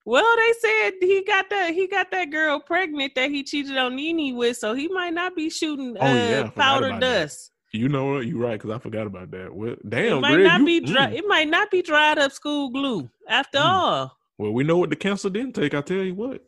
[0.05, 3.95] Well, they said he got that he got that girl pregnant that he cheated on
[3.95, 7.21] Nene with, so he might not be shooting uh, Oh, yeah, powder about that.
[7.23, 7.51] dust.
[7.71, 8.25] You know what?
[8.25, 9.53] You're right because I forgot about that.
[9.53, 11.07] Well, damn, it might Gregg, not you- be dry.
[11.11, 11.13] mm.
[11.13, 13.09] It might not be dried up school glue.
[13.27, 13.65] After Mm.
[13.65, 15.73] all, Well, we know what the council didn't take.
[15.75, 16.41] I tell you what.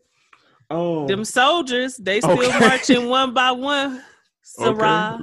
[0.72, 2.60] Oh, them soldiers they still Okay.
[2.60, 4.02] marching one by one.
[4.42, 5.20] Sarah.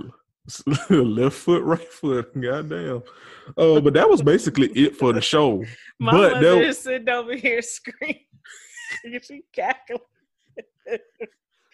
[0.90, 2.32] Left foot, right foot.
[2.40, 3.02] Goddamn.
[3.56, 5.64] Oh, but that was basically it for the show.
[6.00, 8.24] My but mother there- is sitting over here screaming.
[9.22, 10.00] she cackling.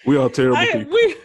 [0.06, 0.92] we are terrible I, people.
[0.92, 1.16] we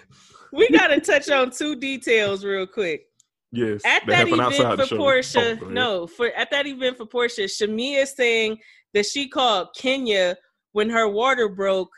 [0.54, 3.04] we gotta touch on two details real quick.
[3.52, 4.96] Yes, At that that event for.
[4.96, 8.60] Porsha, Oh, no, for at that event for Porsha, Shamea is saying
[8.94, 10.36] that she called Kenya
[10.74, 11.90] when her water broke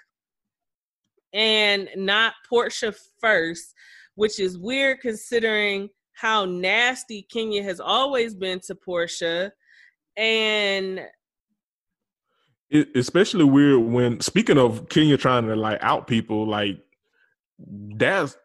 [1.34, 3.74] and not Porsha first,
[4.22, 9.49] which is weird considering how nasty Kenya has always been to Porsha.
[10.15, 11.01] And
[12.69, 16.84] it, especially weird when speaking of Kenya trying to like out people, like
[17.57, 18.38] that's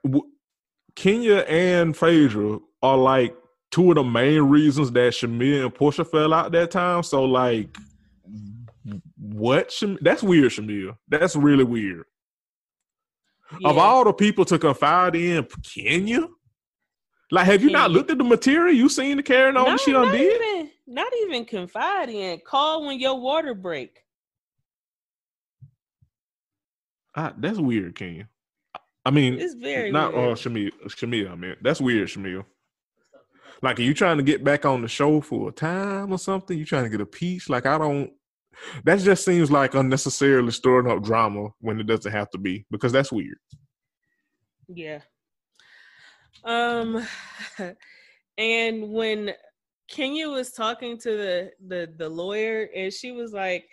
[0.95, 3.37] Kenya and Phaedra are like
[3.71, 7.03] two of the main reasons that Shamea and Porsha fell out that time.
[7.03, 7.77] So like,
[9.19, 9.79] what?
[10.01, 10.97] That's weird, Shamea.
[11.07, 12.07] That's really weird.
[13.65, 16.27] Of all the people to confide in, Kenya.
[17.31, 18.75] Like, have you not looked at the material?
[18.75, 20.41] You seen the carrying on no, she done not did?
[20.41, 22.41] even not even confide in.
[22.47, 24.01] Call when your water break.
[27.17, 28.29] Ah, that's weird, Kenya.
[29.05, 30.37] I mean, It's very not uh weird.
[30.39, 30.71] Shamea.
[30.87, 32.45] Shamea, I mean, that's weird, Shamea.
[33.63, 36.59] Like, are you trying to get back on the show for a time or something?
[36.59, 37.49] You trying to get a piece?
[37.49, 38.13] Like, I don't.
[38.85, 42.93] That just seems like unnecessarily stirring up drama when it doesn't have to be because
[42.93, 43.39] that's weird.
[44.69, 45.01] Yeah.
[46.45, 47.07] Um
[48.39, 49.33] and when
[49.89, 53.69] Kenya was talking to the the the lawyer and she was like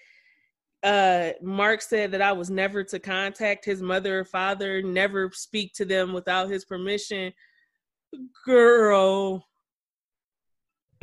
[0.84, 5.74] uh Marc said that I was never to contact his mother or father, never speak
[5.76, 7.34] to them without his permission.
[8.46, 9.46] Girl,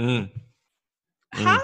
[0.00, 0.30] Mm,
[1.34, 1.44] Mm.
[1.44, 1.62] how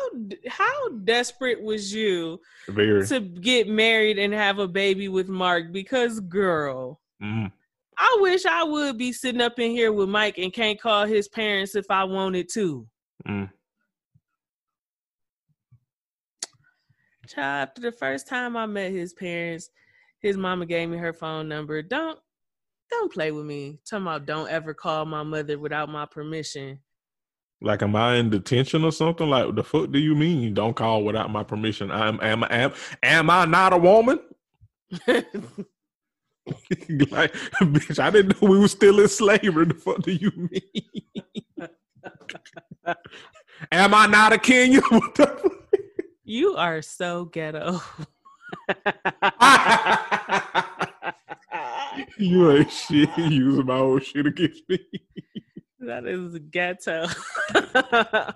[0.49, 3.05] how desperate was you very.
[3.09, 7.51] to get married and have a baby with Marc because girl Mm,
[7.99, 11.29] I wish I would be sitting up in here with Mike and can't call his
[11.29, 12.87] parents if I wanted to.
[13.27, 13.51] mm.
[17.29, 19.71] Child, after the first time I met his parents,
[20.21, 21.83] his mama gave me her phone number.
[21.83, 22.19] Don't
[22.91, 23.81] don't play with me.
[23.89, 26.79] Talking about don't ever call my mother without my permission.
[27.61, 29.29] Like, am I in detention or something?
[29.29, 30.55] Like, the fuck do you mean?
[30.55, 31.91] Don't call without my permission.
[31.91, 34.21] I'm am am am I not a woman?
[36.47, 39.67] like, bitch, I didn't know we were still in slavery.
[39.67, 40.63] The fuck do you mean?
[43.73, 44.81] Am I not a Kenya?
[44.91, 45.53] What the fuck?
[46.25, 47.81] You are so ghetto.
[52.19, 53.09] you ain't shit.
[53.17, 54.79] You using my old shit against me.
[55.81, 57.07] That is ghetto.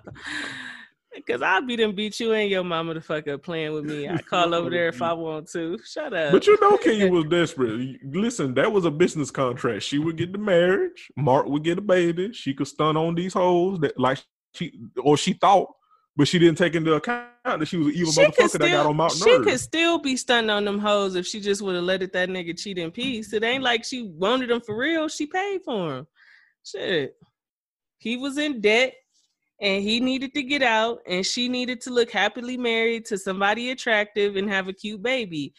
[1.27, 4.07] Cause I'll be them beat you and your mama the fuck up playing with me.
[4.07, 5.77] I call over there if I want to.
[5.85, 6.31] Shut up.
[6.31, 7.97] But you know, Kenya was desperate.
[8.05, 9.83] Listen, that was a business contract.
[9.83, 11.09] She would get the marriage.
[11.17, 12.31] Marc would get a baby.
[12.31, 14.23] She could stun on these hoes that like
[14.53, 14.71] she
[15.03, 15.73] or she thought,
[16.15, 18.85] but she didn't take into account that she was an evil she motherfucker that got
[18.85, 19.43] on Mount she Nerve.
[19.45, 22.29] could still be stunned on them hoes if she just would have let it that
[22.29, 23.33] nigga cheat in peace.
[23.33, 25.09] It ain't like she wanted him for real.
[25.09, 26.07] She paid for him.
[26.63, 27.17] Shit.
[28.01, 28.95] He was in debt
[29.61, 33.69] and he needed to get out and she needed to look happily married to somebody
[33.69, 35.53] attractive and have a cute baby.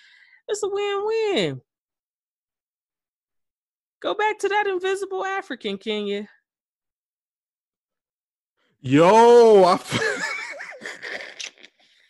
[0.48, 1.60] It's a win-win.
[4.02, 6.28] Go back to that invisible African, Kenya.
[8.80, 9.78] Yo, I,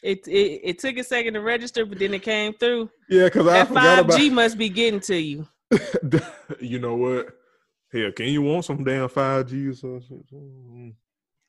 [0.03, 2.91] It, it it took a second to register, but then it came through.
[3.09, 4.19] yeah, because I That five about.
[4.19, 5.47] G must be getting to you.
[6.61, 7.29] you know what?
[7.93, 10.25] Hell, can you want some damn five G or something?
[10.33, 10.91] Mm-hmm.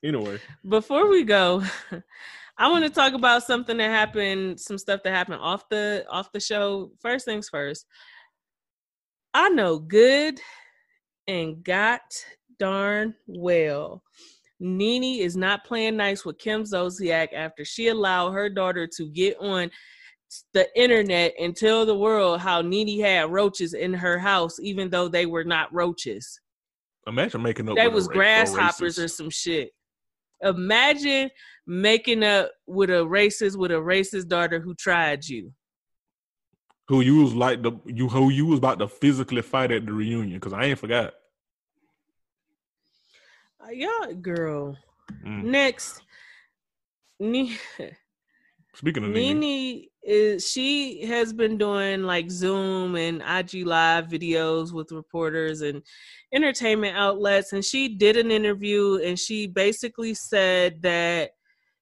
[0.03, 1.63] Anyway, Before we go,
[2.57, 6.31] I want to talk about something that happened, some stuff that happened off the off
[6.33, 6.91] the show.
[6.99, 7.85] First things first.
[9.33, 10.39] I know good
[11.27, 12.01] and got
[12.59, 14.03] darn well.
[14.59, 19.37] Nene is not playing nice with Kim Zolciak after she allowed her daughter to get
[19.39, 19.71] on
[20.53, 25.07] the internet and tell the world how Nene had roaches in her house, even though
[25.07, 26.39] they were not roaches.
[27.07, 27.75] imagine making up.
[27.75, 29.71] They was ra- grasshoppers or some shit.
[30.41, 31.29] Imagine
[31.65, 35.53] making up with a racist with a racist daughter who tried you.
[36.89, 39.93] who you was like the you who you was about to physically fight at the
[39.93, 41.13] reunion because I ain't forgot.
[43.61, 44.77] Uh, yeah, girl.
[45.25, 45.43] Mm.
[45.43, 46.01] Next,
[47.19, 47.57] Ne-
[48.75, 54.73] Speaking of Nene, Nene is she has been doing like Zoom and IG live videos
[54.73, 55.81] with reporters and
[56.33, 61.31] entertainment outlets, and she did an interview and she basically said that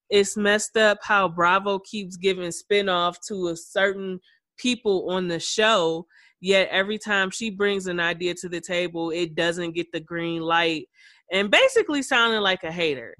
[0.09, 4.19] it's messed up how Bravo keeps giving spinoff to a certain
[4.57, 6.05] people on the show,
[6.41, 10.41] yet every time she brings an idea to the table, it doesn't get the green
[10.41, 10.88] light,
[11.32, 13.15] and basically sounding like a hater.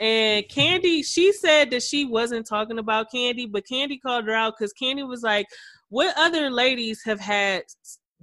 [0.00, 4.54] And Kandi, she said that she wasn't talking about Kandi, but Kandi called her out
[4.58, 5.46] because Kandi was like,
[5.88, 7.64] "What other ladies have had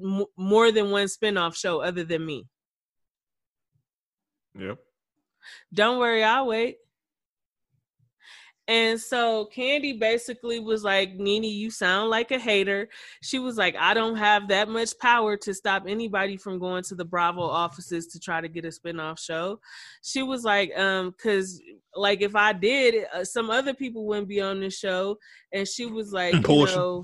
[0.03, 2.45] m- more than one spinoff show other than me?"
[4.57, 4.77] yep.
[5.73, 6.77] Don't worry, I'll wait.
[8.67, 12.89] And so Kandi basically was like, Nene, you sound like a hater.
[13.21, 16.95] She was like, I don't have that much power to stop anybody from going to
[16.95, 19.59] the Bravo offices to try to get a spinoff show.
[20.03, 21.61] She was like, um, cause
[21.95, 25.17] like if I did, uh, some other people wouldn't be on the show.
[25.51, 27.03] And she was like, you know,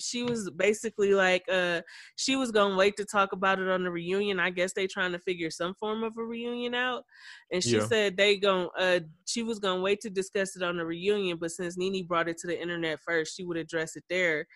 [0.00, 1.80] she was basically like uh
[2.16, 5.12] she was gonna wait to talk about it on the reunion i guess they trying
[5.12, 7.04] to figure some form of a reunion out
[7.52, 7.86] and she Yeah.
[7.86, 11.50] said they gon' uh she was gonna wait to discuss it on the reunion but
[11.50, 14.46] since Nene brought it to the internet first she would address it there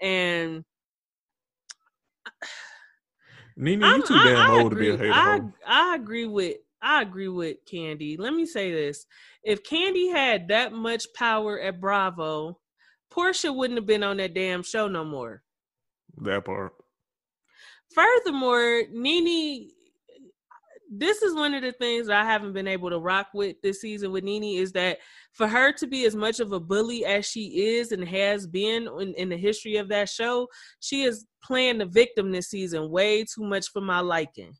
[0.00, 0.64] and
[3.56, 5.12] Nene, I'm- you too I- damn I old to be a hater.
[5.12, 5.40] I.
[5.66, 8.18] I agree with I agree with Kandi.
[8.18, 9.06] Let me say this:
[9.42, 12.60] if Kandi had that much power at Bravo,
[13.14, 15.42] Porsha wouldn't have been on that damn show no more.
[16.18, 16.72] That part.
[17.94, 19.70] Furthermore, Nene,
[20.90, 23.80] this is one of the things that I haven't been able to rock with this
[23.80, 24.98] season with Nene is that
[25.32, 28.88] for her to be as much of a bully as she is and has been
[29.00, 30.48] in, in the history of that show,
[30.80, 34.54] she is playing the victim this season way too much for my liking.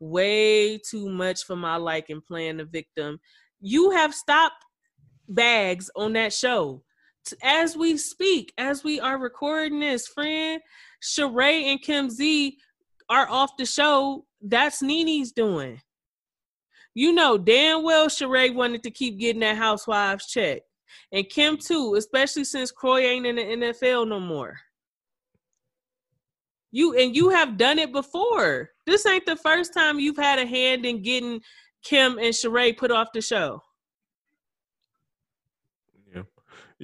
[0.00, 3.18] Way too much for my liking playing the victim.
[3.60, 4.64] You have stopped
[5.28, 6.82] bags on that show.
[7.42, 10.60] As we speak, as we are recording this, friend,
[11.02, 12.56] Sheree and Kim Z
[13.08, 14.26] are off the show.
[14.42, 15.80] That's Nene's doing.
[16.94, 20.62] You know damn well Sheree wanted to keep getting that housewives check.
[21.12, 24.56] And Kim too, especially since Kroy ain't in the NFL no more.
[26.70, 28.70] You and you have done it before.
[28.86, 31.40] This ain't the first time you've had a hand in getting
[31.84, 33.60] Kim and Sheree put off the show.
[36.12, 36.22] Yeah.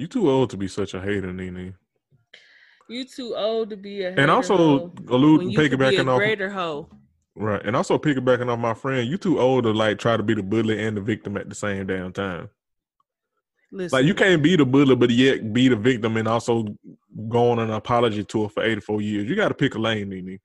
[0.01, 1.75] You too old to be such a hater, Nene.
[2.89, 6.17] You too old to be a And also hoe when allude be a piggybacking off
[6.17, 6.89] greater hoe.
[7.37, 9.07] right, and also piggybacking off my friend.
[9.07, 11.55] You too old to like try to be the bully and the victim at the
[11.55, 12.49] same damn time.
[13.71, 16.75] Listen, Like you can't be the bully, but yet be the victim and also
[17.29, 19.29] go on an apology tour for 84 years.
[19.29, 20.41] You got to pick a lane, Nene.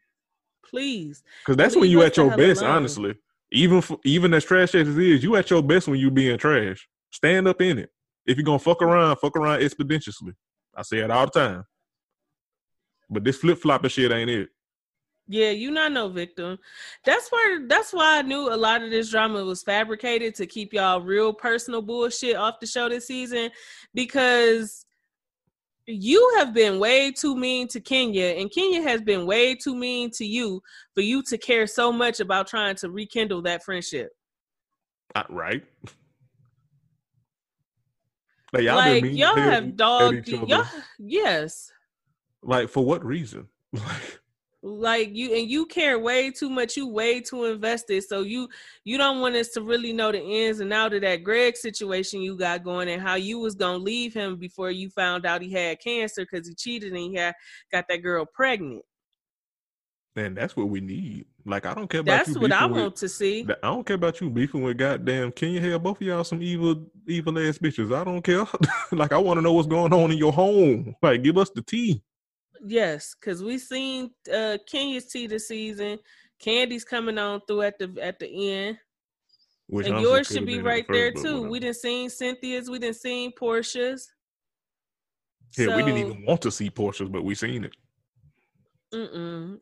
[0.69, 1.23] please.
[1.45, 2.71] Because that's when you at your best, alone.
[2.73, 3.15] honestly.
[3.51, 6.37] Even for, even as trash as it is, you at your best when you being
[6.37, 6.89] trash.
[7.09, 7.89] Stand up in it.
[8.25, 10.33] If you're gonna fuck around, fuck around expeditiously.
[10.75, 11.63] I say it all the time.
[13.09, 14.49] But this flip flopping shit ain't it.
[15.27, 16.59] Yeah, you not no victim.
[17.03, 20.73] That's where that's why I knew a lot of this drama was fabricated to keep
[20.73, 23.49] y'all real personal bullshit off the show this season
[23.95, 24.85] because
[25.87, 30.11] you have been way too mean to Kenya and Kenya has been way too mean
[30.11, 30.61] to you
[30.93, 34.09] for you to care so much about trying to rekindle that friendship.
[35.15, 35.63] Uh, right?
[38.55, 40.45] Like y'all, like been y'all have at dogged each other.
[40.47, 40.65] y'all
[40.97, 41.71] yes.
[42.41, 43.47] Like for what reason?
[43.73, 44.19] Like
[44.65, 48.49] like you and you care way too much you way too invested so you
[48.83, 52.19] you don't want us to really know the ins and out of that Gregg situation
[52.19, 55.51] you got going and how you was gonna leave him before you found out he
[55.51, 57.35] had cancer because he cheated and he had
[57.71, 58.81] got that girl pregnant
[60.15, 61.25] man, that's what we need.
[61.45, 63.85] Like I don't care about that's you what i with- want to see I don't
[63.85, 65.61] care about you beefing with goddamn Kenya.
[65.61, 67.95] Hell, both of y'all some evil, evil ass bitches.
[67.95, 68.45] I don't care.
[68.91, 70.95] like I want to know what's going on in your home.
[71.01, 72.01] Like give us the tea.
[72.65, 75.99] yes because we seen uh kenya's tea this season
[76.43, 78.77] Kandi's coming on through at the at the end
[79.67, 82.95] Which and yours should be right there first, too we didn't seen cynthia's we didn't
[82.95, 84.09] seen Porsha's
[85.55, 87.73] Hell, we didn't even want to see Porsha's, but we seen it.
[88.95, 89.59] Mm-mm.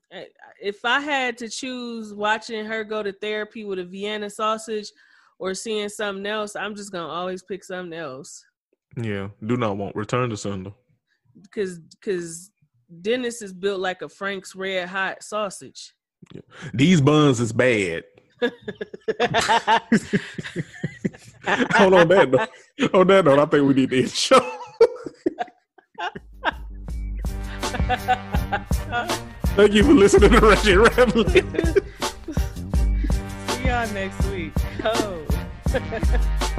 [0.62, 4.92] If I had to choose watching her go to therapy with a Vienna sausage
[5.40, 8.46] or seeing something else, I'm just gonna always pick something else.
[8.96, 10.72] Yeah, do not want return to sender.
[11.50, 12.52] Cause cause
[13.02, 15.94] Dennis is built like a Frank's red hot sausage.
[16.74, 18.04] These buns is bad.
[21.74, 22.50] Hold on that note.
[22.94, 24.40] On that note, I think we need to end the show.
[29.56, 31.30] Thank you for listening to Ratchet Rambling.
[33.48, 34.52] See y'all next week.
[34.84, 36.40] Oh.